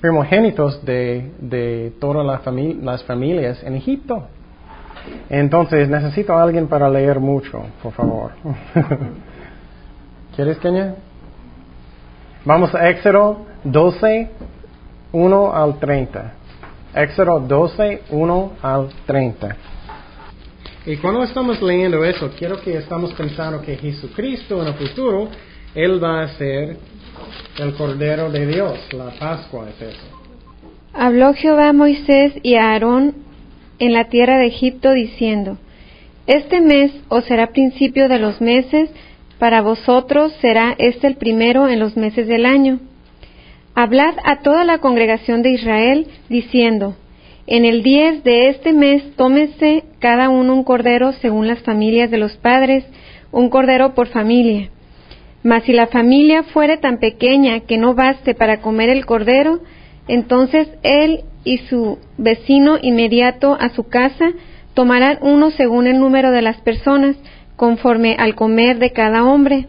primogénitos 0.00 0.82
de, 0.86 1.32
de 1.38 1.92
todas 2.00 2.24
las 2.24 3.02
familias 3.02 3.62
en 3.62 3.74
Egipto. 3.74 4.26
Entonces 5.28 5.88
necesito 5.88 6.32
a 6.32 6.42
alguien 6.42 6.66
para 6.66 6.88
leer 6.88 7.20
mucho, 7.20 7.62
por 7.82 7.92
favor. 7.92 8.30
¿Quieres, 10.36 10.58
Kenia? 10.58 10.94
Vamos 12.44 12.74
a 12.74 12.90
Éxodo 12.90 13.46
12, 13.62 14.28
1 15.12 15.54
al 15.54 15.78
30. 15.78 16.32
Éxodo 16.92 17.38
12, 17.38 18.02
1 18.10 18.52
al 18.60 18.88
30. 19.06 19.56
Y 20.86 20.96
cuando 20.96 21.22
estamos 21.22 21.62
leyendo 21.62 22.04
eso, 22.04 22.32
quiero 22.36 22.60
que 22.60 22.76
estamos 22.76 23.12
pensando 23.14 23.62
que 23.62 23.76
Jesucristo 23.76 24.60
en 24.60 24.68
el 24.68 24.74
futuro, 24.74 25.28
Él 25.72 26.02
va 26.02 26.22
a 26.22 26.28
ser 26.30 26.78
el 27.60 27.74
Cordero 27.74 28.28
de 28.28 28.44
Dios, 28.44 28.92
la 28.92 29.10
Pascua 29.20 29.68
es 29.68 29.80
eso. 29.80 30.06
Habló 30.94 31.34
Jehová 31.34 31.68
a 31.68 31.72
Moisés 31.72 32.32
y 32.42 32.56
a 32.56 32.72
Aarón 32.72 33.14
en 33.78 33.92
la 33.92 34.08
tierra 34.08 34.38
de 34.38 34.48
Egipto 34.48 34.90
diciendo, 34.90 35.58
Este 36.26 36.60
mes 36.60 36.92
os 37.08 37.24
será 37.24 37.52
principio 37.52 38.08
de 38.08 38.18
los 38.18 38.40
meses, 38.40 38.90
para 39.42 39.60
vosotros 39.60 40.32
será 40.40 40.76
este 40.78 41.08
el 41.08 41.16
primero 41.16 41.68
en 41.68 41.80
los 41.80 41.96
meses 41.96 42.28
del 42.28 42.46
año. 42.46 42.78
Hablad 43.74 44.14
a 44.22 44.40
toda 44.42 44.64
la 44.64 44.78
congregación 44.78 45.42
de 45.42 45.50
Israel, 45.50 46.06
diciendo, 46.28 46.94
en 47.48 47.64
el 47.64 47.82
diez 47.82 48.22
de 48.22 48.50
este 48.50 48.72
mes 48.72 49.02
tómese 49.16 49.82
cada 49.98 50.28
uno 50.28 50.54
un 50.54 50.62
cordero 50.62 51.10
según 51.14 51.48
las 51.48 51.58
familias 51.62 52.08
de 52.12 52.18
los 52.18 52.36
padres, 52.36 52.84
un 53.32 53.48
cordero 53.48 53.94
por 53.96 54.06
familia. 54.06 54.70
Mas 55.42 55.64
si 55.64 55.72
la 55.72 55.88
familia 55.88 56.44
fuere 56.44 56.76
tan 56.76 56.98
pequeña 56.98 57.58
que 57.66 57.78
no 57.78 57.96
baste 57.96 58.36
para 58.36 58.60
comer 58.60 58.90
el 58.90 59.06
cordero, 59.06 59.58
entonces 60.06 60.68
él 60.84 61.24
y 61.42 61.58
su 61.58 61.98
vecino 62.16 62.78
inmediato 62.80 63.56
a 63.58 63.70
su 63.70 63.88
casa 63.88 64.34
tomarán 64.74 65.18
uno 65.20 65.50
según 65.50 65.88
el 65.88 65.98
número 65.98 66.30
de 66.30 66.42
las 66.42 66.60
personas, 66.60 67.16
conforme 67.56 68.16
al 68.18 68.34
comer 68.34 68.78
de 68.78 68.92
cada 68.92 69.24
hombre. 69.24 69.66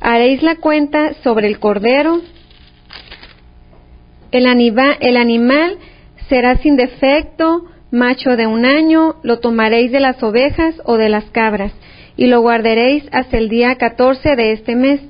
Haréis 0.00 0.42
la 0.42 0.56
cuenta 0.56 1.14
sobre 1.22 1.46
el 1.46 1.58
cordero. 1.58 2.20
El, 4.30 4.46
el 4.46 5.16
animal 5.16 5.78
será 6.28 6.56
sin 6.58 6.76
defecto, 6.76 7.64
macho 7.90 8.36
de 8.36 8.46
un 8.46 8.64
año, 8.64 9.16
lo 9.22 9.38
tomaréis 9.38 9.92
de 9.92 10.00
las 10.00 10.22
ovejas 10.22 10.74
o 10.84 10.96
de 10.96 11.08
las 11.08 11.24
cabras, 11.26 11.72
y 12.16 12.26
lo 12.26 12.40
guardaréis 12.40 13.04
hasta 13.12 13.38
el 13.38 13.48
día 13.48 13.76
catorce 13.76 14.36
de 14.36 14.52
este 14.52 14.74
mes, 14.74 15.00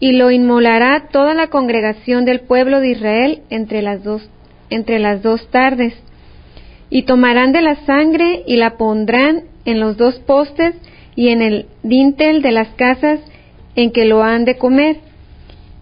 y 0.00 0.12
lo 0.12 0.30
inmolará 0.30 1.08
toda 1.10 1.34
la 1.34 1.48
congregación 1.48 2.24
del 2.24 2.40
pueblo 2.40 2.80
de 2.80 2.90
Israel 2.90 3.42
entre 3.50 3.82
las 3.82 4.04
dos, 4.04 4.28
entre 4.70 4.98
las 4.98 5.22
dos 5.22 5.50
tardes. 5.50 5.94
Y 6.90 7.02
tomarán 7.02 7.52
de 7.52 7.62
la 7.62 7.76
sangre 7.84 8.44
y 8.46 8.56
la 8.56 8.76
pondrán 8.76 9.44
en 9.64 9.80
los 9.80 9.96
dos 9.96 10.18
postes 10.20 10.74
y 11.18 11.30
en 11.30 11.42
el 11.42 11.66
dintel 11.82 12.42
de 12.42 12.52
las 12.52 12.68
casas 12.76 13.18
en 13.74 13.90
que 13.90 14.04
lo 14.04 14.22
han 14.22 14.44
de 14.44 14.56
comer. 14.56 14.98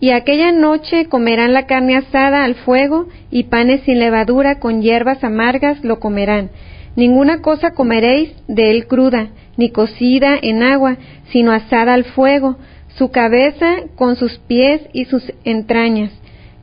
Y 0.01 0.13
aquella 0.13 0.51
noche 0.51 1.11
comerán 1.11 1.53
la 1.53 1.67
carne 1.67 1.95
asada 1.95 2.43
al 2.43 2.55
fuego 2.55 3.07
y 3.31 3.43
panes 3.43 3.83
sin 3.83 3.99
levadura 3.99 4.61
con 4.61 4.81
hierbas 4.81 5.23
amargas 5.23 5.85
lo 5.85 6.01
comerán. 6.01 6.49
Ninguna 6.97 7.43
cosa 7.43 7.73
comeréis 7.73 8.31
de 8.49 8.71
él 8.71 8.87
cruda, 8.87 9.29
ni 9.59 9.69
cocida 9.69 10.39
en 10.41 10.63
agua, 10.63 10.97
sino 11.31 11.53
asada 11.53 11.93
al 11.93 12.05
fuego, 12.05 12.57
su 12.97 13.11
cabeza 13.11 13.83
con 13.95 14.17
sus 14.17 14.39
pies 14.39 14.81
y 14.95 15.05
sus 15.05 15.35
entrañas. 15.45 16.13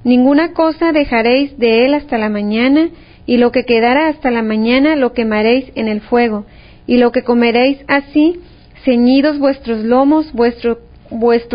Ninguna 0.03 0.53
cosa 0.53 0.91
dejaréis 0.93 1.59
de 1.59 1.85
él 1.85 1.93
hasta 1.93 2.17
la 2.17 2.29
mañana, 2.29 2.89
y 3.27 3.37
lo 3.37 3.51
que 3.51 3.65
quedara 3.65 4.07
hasta 4.07 4.31
la 4.31 4.41
mañana 4.41 4.95
lo 4.95 5.13
quemaréis 5.13 5.65
en 5.75 5.87
el 5.87 6.01
fuego, 6.01 6.47
y 6.87 6.97
lo 6.97 7.11
que 7.11 7.21
comeréis 7.21 7.77
así, 7.87 8.39
ceñidos 8.83 9.39
vuestros 9.39 9.83
lomos, 9.83 10.31
vuestro, 10.33 10.79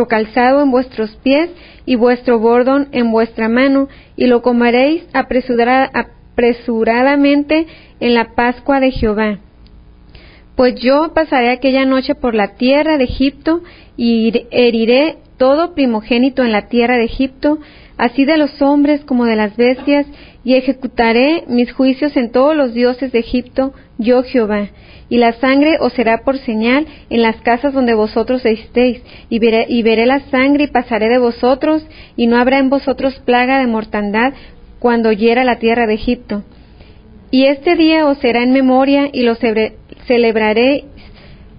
calzado 0.08 0.62
en 0.62 0.70
vuestros 0.70 1.16
pies, 1.22 1.50
y 1.86 1.96
vuestro 1.96 2.38
bordón 2.38 2.88
en 2.92 3.10
vuestra 3.10 3.48
mano, 3.48 3.88
y 4.16 4.26
lo 4.26 4.42
comeréis 4.42 5.04
apresuradamente 5.14 7.66
en 8.00 8.14
la 8.14 8.34
Pascua 8.34 8.80
de 8.80 8.90
Jehová. 8.90 9.38
Pues 10.54 10.74
yo 10.74 11.14
pasaré 11.14 11.50
aquella 11.50 11.86
noche 11.86 12.14
por 12.14 12.34
la 12.34 12.56
tierra 12.56 12.98
de 12.98 13.04
Egipto, 13.04 13.62
y 13.96 14.46
heriré 14.50 15.16
todo 15.38 15.74
primogénito 15.74 16.44
en 16.44 16.52
la 16.52 16.68
tierra 16.68 16.96
de 16.96 17.04
Egipto, 17.04 17.58
así 17.96 18.24
de 18.24 18.36
los 18.36 18.62
hombres 18.62 19.04
como 19.04 19.24
de 19.24 19.36
las 19.36 19.56
bestias, 19.56 20.06
y 20.48 20.54
ejecutaré 20.54 21.44
mis 21.46 21.70
juicios 21.72 22.16
en 22.16 22.32
todos 22.32 22.56
los 22.56 22.72
dioses 22.72 23.12
de 23.12 23.18
Egipto, 23.18 23.74
yo 23.98 24.22
Jehová. 24.22 24.68
Y 25.10 25.18
la 25.18 25.34
sangre 25.34 25.76
os 25.78 25.92
será 25.92 26.22
por 26.22 26.38
señal 26.38 26.86
en 27.10 27.20
las 27.20 27.36
casas 27.42 27.74
donde 27.74 27.92
vosotros 27.92 28.46
estéis, 28.46 29.02
y 29.28 29.40
veré, 29.40 29.66
y 29.68 29.82
veré 29.82 30.06
la 30.06 30.20
sangre 30.30 30.64
y 30.64 30.68
pasaré 30.68 31.10
de 31.10 31.18
vosotros, 31.18 31.86
y 32.16 32.28
no 32.28 32.38
habrá 32.38 32.60
en 32.60 32.70
vosotros 32.70 33.20
plaga 33.26 33.58
de 33.58 33.66
mortandad 33.66 34.32
cuando 34.78 35.12
hiera 35.12 35.44
la 35.44 35.58
tierra 35.58 35.86
de 35.86 35.92
Egipto. 35.92 36.44
Y 37.30 37.44
este 37.44 37.76
día 37.76 38.06
os 38.06 38.16
será 38.16 38.42
en 38.42 38.52
memoria, 38.54 39.10
y 39.12 39.24
lo 39.24 39.36
celebraré 40.06 40.84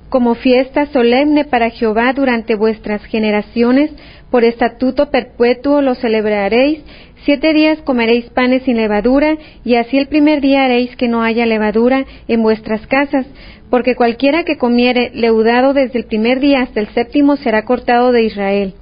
como 0.09 0.33
fiesta 0.33 0.87
solemne 0.87 1.45
para 1.45 1.69
Jehová 1.69 2.11
durante 2.13 2.55
vuestras 2.55 3.05
generaciones, 3.05 3.91
por 4.31 4.43
estatuto 4.43 5.09
perpetuo 5.09 5.81
lo 5.81 5.95
celebraréis, 5.95 6.81
siete 7.25 7.53
días 7.53 7.79
comeréis 7.83 8.25
panes 8.29 8.63
sin 8.63 8.77
levadura, 8.77 9.37
y 9.63 9.75
así 9.75 9.97
el 9.97 10.07
primer 10.07 10.41
día 10.41 10.65
haréis 10.65 10.95
que 10.95 11.07
no 11.07 11.23
haya 11.23 11.45
levadura 11.45 12.05
en 12.27 12.41
vuestras 12.43 12.85
casas, 12.87 13.25
porque 13.69 13.95
cualquiera 13.95 14.43
que 14.43 14.57
comiere 14.57 15.11
leudado 15.13 15.73
desde 15.73 15.99
el 15.99 16.05
primer 16.05 16.39
día 16.39 16.61
hasta 16.61 16.79
el 16.79 16.87
séptimo 16.89 17.37
será 17.37 17.65
cortado 17.65 18.11
de 18.11 18.23
Israel. 18.23 18.73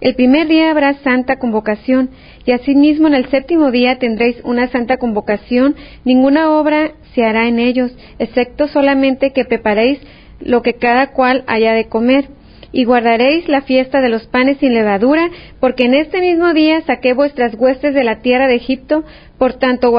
El 0.00 0.14
primer 0.14 0.46
día 0.46 0.70
habrá 0.70 0.94
santa 1.02 1.38
convocación, 1.38 2.10
y 2.44 2.52
asimismo 2.52 3.08
en 3.08 3.14
el 3.14 3.28
séptimo 3.30 3.70
día 3.70 3.98
tendréis 3.98 4.36
una 4.44 4.68
santa 4.68 4.96
convocación, 4.98 5.74
ninguna 6.04 6.50
obra 6.50 6.92
se 7.14 7.24
hará 7.24 7.48
en 7.48 7.58
ellos, 7.58 7.90
excepto 8.18 8.68
solamente 8.68 9.32
que 9.32 9.44
preparéis 9.44 9.98
lo 10.40 10.62
que 10.62 10.74
cada 10.74 11.08
cual 11.08 11.42
haya 11.46 11.72
de 11.72 11.88
comer. 11.88 12.28
Y 12.70 12.84
guardaréis 12.84 13.48
la 13.48 13.62
fiesta 13.62 14.02
de 14.02 14.10
los 14.10 14.26
panes 14.26 14.58
sin 14.58 14.74
levadura, 14.74 15.30
porque 15.58 15.84
en 15.84 15.94
este 15.94 16.20
mismo 16.20 16.52
día 16.52 16.82
saqué 16.82 17.14
vuestras 17.14 17.54
huestes 17.54 17.94
de 17.94 18.04
la 18.04 18.20
tierra 18.20 18.46
de 18.46 18.56
Egipto, 18.56 19.04
por 19.38 19.54
tanto 19.54 19.90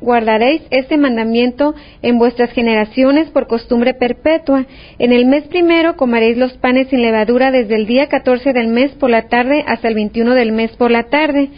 guardaréis 0.00 0.62
este 0.70 0.96
mandamiento 0.96 1.74
en 2.00 2.16
vuestras 2.16 2.50
generaciones 2.52 3.28
por 3.28 3.46
costumbre 3.46 3.92
perpetua. 3.92 4.64
En 4.98 5.12
el 5.12 5.26
mes 5.26 5.44
primero 5.48 5.96
comeréis 5.96 6.38
los 6.38 6.54
panes 6.54 6.88
sin 6.88 7.02
levadura 7.02 7.50
desde 7.50 7.74
el 7.74 7.86
día 7.86 8.08
catorce 8.08 8.54
del 8.54 8.68
mes 8.68 8.92
por 8.92 9.10
la 9.10 9.28
tarde 9.28 9.62
hasta 9.66 9.88
el 9.88 9.94
veintiuno 9.94 10.34
del 10.34 10.52
mes 10.52 10.70
por 10.76 10.90
la 10.90 11.04
tarde. 11.04 11.50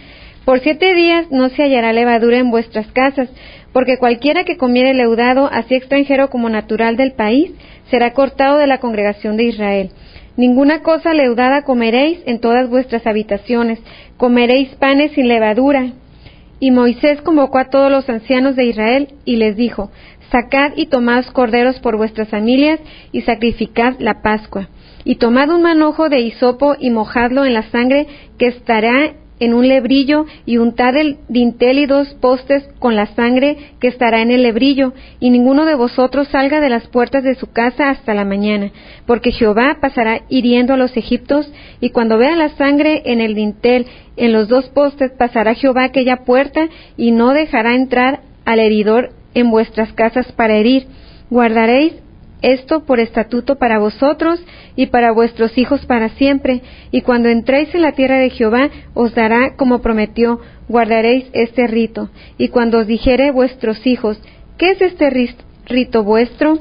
Por 0.44 0.60
siete 0.60 0.94
días 0.94 1.30
no 1.30 1.48
se 1.50 1.62
hallará 1.62 1.92
levadura 1.92 2.38
en 2.38 2.50
vuestras 2.50 2.86
casas, 2.88 3.28
porque 3.72 3.98
cualquiera 3.98 4.44
que 4.44 4.56
comiere 4.56 4.94
leudado, 4.94 5.48
así 5.52 5.74
extranjero 5.74 6.30
como 6.30 6.48
natural 6.48 6.96
del 6.96 7.12
país, 7.12 7.52
será 7.90 8.12
cortado 8.14 8.56
de 8.58 8.66
la 8.66 8.78
congregación 8.78 9.36
de 9.36 9.44
Israel. 9.44 9.90
Ninguna 10.36 10.82
cosa 10.82 11.14
leudada 11.14 11.62
comeréis 11.62 12.18
en 12.26 12.40
todas 12.40 12.68
vuestras 12.68 13.06
habitaciones, 13.06 13.78
comeréis 14.16 14.68
panes 14.76 15.12
sin 15.12 15.28
levadura. 15.28 15.92
Y 16.60 16.70
Moisés 16.70 17.22
convocó 17.22 17.58
a 17.58 17.70
todos 17.70 17.90
los 17.90 18.08
ancianos 18.08 18.56
de 18.56 18.64
Israel 18.64 19.08
y 19.24 19.36
les 19.36 19.56
dijo, 19.56 19.90
Sacad 20.30 20.72
y 20.76 20.86
tomad 20.86 21.24
corderos 21.26 21.78
por 21.80 21.96
vuestras 21.96 22.28
familias 22.28 22.80
y 23.12 23.22
sacrificad 23.22 23.94
la 23.98 24.22
Pascua. 24.22 24.68
Y 25.04 25.16
tomad 25.16 25.50
un 25.50 25.62
manojo 25.62 26.08
de 26.08 26.20
hisopo 26.20 26.74
y 26.78 26.90
mojadlo 26.90 27.44
en 27.44 27.54
la 27.54 27.70
sangre 27.70 28.06
que 28.38 28.48
estará 28.48 29.12
en 29.38 29.54
un 29.54 29.68
lebrillo 29.68 30.26
y 30.44 30.58
untad 30.58 30.96
el 30.96 31.18
dintel 31.28 31.78
y 31.78 31.86
dos 31.86 32.14
postes 32.20 32.68
con 32.78 32.96
la 32.96 33.06
sangre 33.14 33.56
que 33.80 33.88
estará 33.88 34.22
en 34.22 34.30
el 34.30 34.42
lebrillo, 34.42 34.92
y 35.20 35.30
ninguno 35.30 35.64
de 35.64 35.74
vosotros 35.74 36.28
salga 36.28 36.60
de 36.60 36.68
las 36.68 36.86
puertas 36.88 37.24
de 37.24 37.34
su 37.34 37.52
casa 37.52 37.90
hasta 37.90 38.14
la 38.14 38.24
mañana, 38.24 38.70
porque 39.06 39.32
Jehová 39.32 39.78
pasará 39.80 40.22
hiriendo 40.28 40.74
a 40.74 40.78
los 40.78 40.96
egiptos, 40.96 41.50
y 41.80 41.90
cuando 41.90 42.18
vea 42.18 42.36
la 42.36 42.50
sangre 42.50 43.02
en 43.06 43.20
el 43.20 43.34
dintel, 43.34 43.86
en 44.16 44.32
los 44.32 44.48
dos 44.48 44.68
postes, 44.70 45.12
pasará 45.12 45.54
Jehová 45.54 45.84
aquella 45.84 46.24
puerta, 46.24 46.68
y 46.96 47.10
no 47.10 47.32
dejará 47.32 47.74
entrar 47.74 48.20
al 48.44 48.60
heridor 48.60 49.10
en 49.34 49.50
vuestras 49.50 49.92
casas 49.92 50.32
para 50.32 50.54
herir. 50.54 50.86
Guardaréis 51.28 52.05
esto 52.42 52.84
por 52.84 53.00
estatuto 53.00 53.56
para 53.56 53.78
vosotros 53.78 54.42
y 54.76 54.86
para 54.86 55.12
vuestros 55.12 55.56
hijos 55.56 55.84
para 55.86 56.10
siempre, 56.10 56.62
y 56.90 57.00
cuando 57.00 57.28
entréis 57.28 57.74
en 57.74 57.82
la 57.82 57.92
tierra 57.92 58.18
de 58.18 58.30
Jehová, 58.30 58.70
os 58.94 59.14
dará 59.14 59.56
como 59.56 59.80
prometió, 59.80 60.40
guardaréis 60.68 61.26
este 61.32 61.66
rito. 61.66 62.10
Y 62.38 62.48
cuando 62.48 62.78
os 62.78 62.86
dijere 62.86 63.30
vuestros 63.30 63.86
hijos, 63.86 64.20
¿qué 64.58 64.70
es 64.70 64.80
este 64.80 65.10
rito 65.66 66.04
vuestro? 66.04 66.58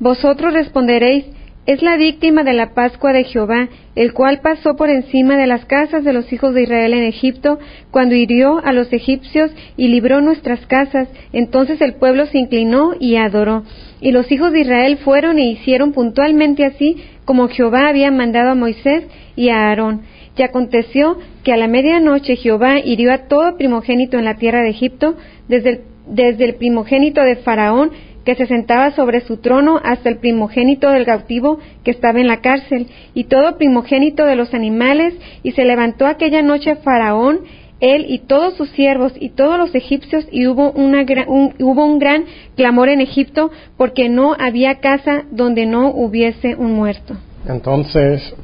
Vosotros 0.00 0.52
responderéis, 0.52 1.26
es 1.64 1.80
la 1.80 1.96
víctima 1.96 2.42
de 2.42 2.54
la 2.54 2.74
Pascua 2.74 3.12
de 3.12 3.22
Jehová, 3.22 3.68
el 3.94 4.12
cual 4.12 4.40
pasó 4.40 4.74
por 4.74 4.90
encima 4.90 5.36
de 5.36 5.46
las 5.46 5.64
casas 5.66 6.02
de 6.02 6.12
los 6.12 6.32
hijos 6.32 6.54
de 6.54 6.64
Israel 6.64 6.92
en 6.92 7.04
Egipto, 7.04 7.60
cuando 7.92 8.16
hirió 8.16 8.58
a 8.64 8.72
los 8.72 8.92
egipcios 8.92 9.52
y 9.76 9.86
libró 9.86 10.20
nuestras 10.20 10.66
casas. 10.66 11.08
Entonces 11.32 11.80
el 11.80 11.94
pueblo 11.94 12.26
se 12.26 12.38
inclinó 12.38 12.94
y 12.98 13.14
adoró. 13.14 13.62
Y 14.02 14.10
los 14.10 14.30
hijos 14.32 14.50
de 14.52 14.60
Israel 14.60 14.98
fueron 14.98 15.38
e 15.38 15.46
hicieron 15.46 15.92
puntualmente 15.92 16.64
así 16.64 16.96
como 17.24 17.48
Jehová 17.48 17.88
había 17.88 18.10
mandado 18.10 18.50
a 18.50 18.56
Moisés 18.56 19.04
y 19.36 19.48
a 19.48 19.68
Aarón. 19.68 20.02
Y 20.36 20.42
aconteció 20.42 21.18
que 21.44 21.52
a 21.52 21.56
la 21.56 21.68
medianoche 21.68 22.34
Jehová 22.34 22.80
hirió 22.80 23.12
a 23.12 23.28
todo 23.28 23.56
primogénito 23.56 24.18
en 24.18 24.24
la 24.24 24.38
tierra 24.38 24.62
de 24.62 24.70
Egipto, 24.70 25.16
desde 25.46 25.70
el, 25.70 25.80
desde 26.08 26.44
el 26.46 26.54
primogénito 26.56 27.22
de 27.22 27.36
Faraón, 27.36 27.92
que 28.24 28.34
se 28.34 28.46
sentaba 28.46 28.90
sobre 28.90 29.20
su 29.20 29.36
trono, 29.36 29.80
hasta 29.84 30.08
el 30.08 30.18
primogénito 30.18 30.90
del 30.90 31.04
cautivo 31.04 31.60
que 31.84 31.92
estaba 31.92 32.20
en 32.20 32.26
la 32.26 32.40
cárcel, 32.40 32.88
y 33.14 33.24
todo 33.24 33.56
primogénito 33.56 34.24
de 34.24 34.34
los 34.34 34.52
animales, 34.52 35.14
y 35.44 35.52
se 35.52 35.64
levantó 35.64 36.06
aquella 36.06 36.42
noche 36.42 36.74
Faraón 36.76 37.40
él 37.82 38.06
y 38.08 38.20
todos 38.20 38.54
sus 38.54 38.70
siervos 38.70 39.12
y 39.18 39.30
todos 39.30 39.58
los 39.58 39.74
egipcios, 39.74 40.24
y 40.30 40.46
hubo, 40.46 40.70
una 40.70 41.04
un, 41.26 41.54
hubo 41.58 41.84
un 41.84 41.98
gran 41.98 42.24
clamor 42.56 42.88
en 42.88 43.00
Egipto 43.00 43.50
porque 43.76 44.08
no 44.08 44.34
había 44.38 44.78
casa 44.80 45.24
donde 45.30 45.66
no 45.66 45.90
hubiese 45.90 46.54
un 46.54 46.74
muerto. 46.74 47.14
Entonces, 47.46 48.34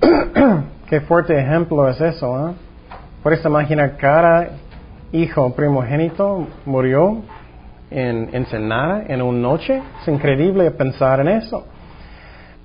qué 0.90 1.00
fuerte 1.00 1.36
ejemplo 1.38 1.88
es 1.88 2.00
eso, 2.00 2.50
¿eh? 2.50 2.52
Puedes 3.22 3.42
imaginar 3.42 3.96
cada 3.96 4.50
hijo 5.12 5.50
primogénito 5.54 6.46
murió 6.66 7.22
en 7.90 8.28
Ensenada 8.34 9.04
en 9.08 9.22
una 9.22 9.38
noche. 9.38 9.80
Es 10.02 10.08
increíble 10.08 10.70
pensar 10.72 11.20
en 11.20 11.28
eso. 11.28 11.64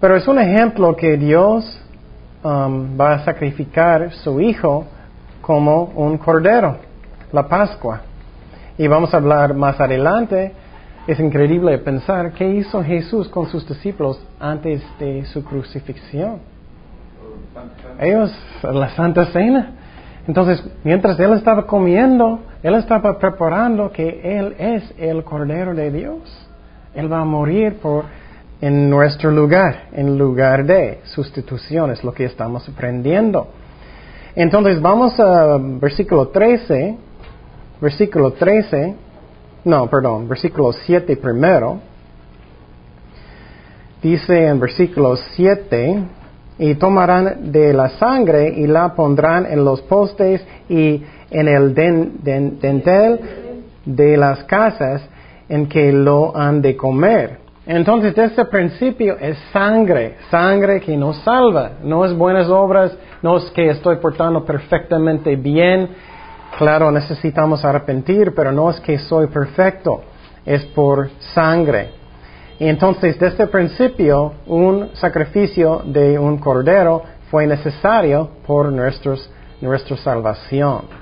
Pero 0.01 0.17
es 0.17 0.27
un 0.27 0.37
ejemplo 0.37 0.97
que 0.97 1.15
Dios 1.15 1.81
um, 2.43 2.99
va 2.99 3.13
a 3.13 3.19
sacrificar 3.23 4.11
su 4.11 4.41
hijo 4.41 4.85
como 5.49 5.85
un 5.95 6.19
cordero, 6.19 6.77
la 7.31 7.47
Pascua. 7.47 8.01
Y 8.77 8.85
vamos 8.85 9.11
a 9.15 9.17
hablar 9.17 9.55
más 9.55 9.79
adelante. 9.81 10.51
Es 11.07 11.19
increíble 11.19 11.75
pensar 11.79 12.33
qué 12.33 12.47
hizo 12.47 12.83
Jesús 12.83 13.27
con 13.29 13.47
sus 13.47 13.67
discípulos 13.67 14.23
antes 14.39 14.83
de 14.99 15.25
su 15.25 15.43
crucifixión. 15.43 16.37
Ellos, 17.99 18.31
la 18.61 18.89
Santa 18.89 19.25
Cena. 19.31 19.71
Entonces, 20.27 20.63
mientras 20.83 21.19
Él 21.19 21.33
estaba 21.33 21.65
comiendo, 21.65 22.41
Él 22.61 22.75
estaba 22.75 23.17
preparando 23.17 23.91
que 23.91 24.21
Él 24.37 24.55
es 24.59 24.93
el 24.99 25.23
Cordero 25.23 25.73
de 25.73 25.89
Dios. 25.89 26.47
Él 26.93 27.11
va 27.11 27.21
a 27.21 27.25
morir 27.25 27.79
por, 27.81 28.05
en 28.61 28.87
nuestro 28.87 29.31
lugar, 29.31 29.87
en 29.93 30.15
lugar 30.15 30.63
de 30.65 30.99
sustitución, 31.05 31.89
es 31.89 32.03
lo 32.03 32.13
que 32.13 32.25
estamos 32.25 32.69
aprendiendo. 32.69 33.47
Entonces, 34.35 34.81
vamos 34.81 35.19
a 35.19 35.57
versículo 35.59 36.27
13, 36.29 36.97
versículo 37.81 38.33
13, 38.33 38.95
no, 39.65 39.87
perdón, 39.89 40.27
versículo 40.27 40.71
7 40.71 41.17
primero. 41.17 41.79
Dice 44.01 44.47
en 44.47 44.59
versículo 44.59 45.17
7, 45.35 46.03
y 46.59 46.75
tomarán 46.75 47.51
de 47.51 47.73
la 47.73 47.89
sangre 47.89 48.49
y 48.49 48.67
la 48.67 48.93
pondrán 48.93 49.45
en 49.45 49.63
los 49.63 49.81
postes 49.81 50.45
y 50.67 51.01
en 51.31 51.47
el 51.47 51.73
dentel 51.73 53.19
de 53.85 54.17
las 54.17 54.43
casas 54.43 55.01
en 55.47 55.67
que 55.67 55.91
lo 55.93 56.35
han 56.35 56.61
de 56.61 56.75
comer. 56.75 57.39
Entonces, 57.71 58.17
este 58.17 58.45
principio 58.45 59.15
es 59.19 59.37
sangre, 59.53 60.15
sangre 60.31 60.81
que 60.81 60.97
nos 60.97 61.17
salva, 61.17 61.73
no 61.83 62.03
es 62.03 62.11
buenas 62.17 62.47
obras, 62.47 62.91
no 63.21 63.37
es 63.37 63.43
que 63.51 63.69
estoy 63.69 63.97
portando 63.97 64.43
perfectamente 64.43 65.35
bien. 65.35 65.87
Claro, 66.57 66.89
necesitamos 66.91 67.63
arrepentir, 67.63 68.33
pero 68.33 68.51
no 68.51 68.71
es 68.71 68.79
que 68.79 68.97
soy 68.97 69.27
perfecto, 69.27 70.01
es 70.47 70.65
por 70.65 71.11
sangre. 71.35 71.91
Y 72.57 72.67
entonces, 72.67 73.19
desde 73.19 73.43
el 73.43 73.49
principio, 73.49 74.33
un 74.47 74.89
sacrificio 74.95 75.83
de 75.85 76.17
un 76.17 76.39
cordero 76.39 77.03
fue 77.29 77.45
necesario 77.45 78.31
por 78.47 78.71
nuestra 78.71 79.95
salvación. 79.97 80.98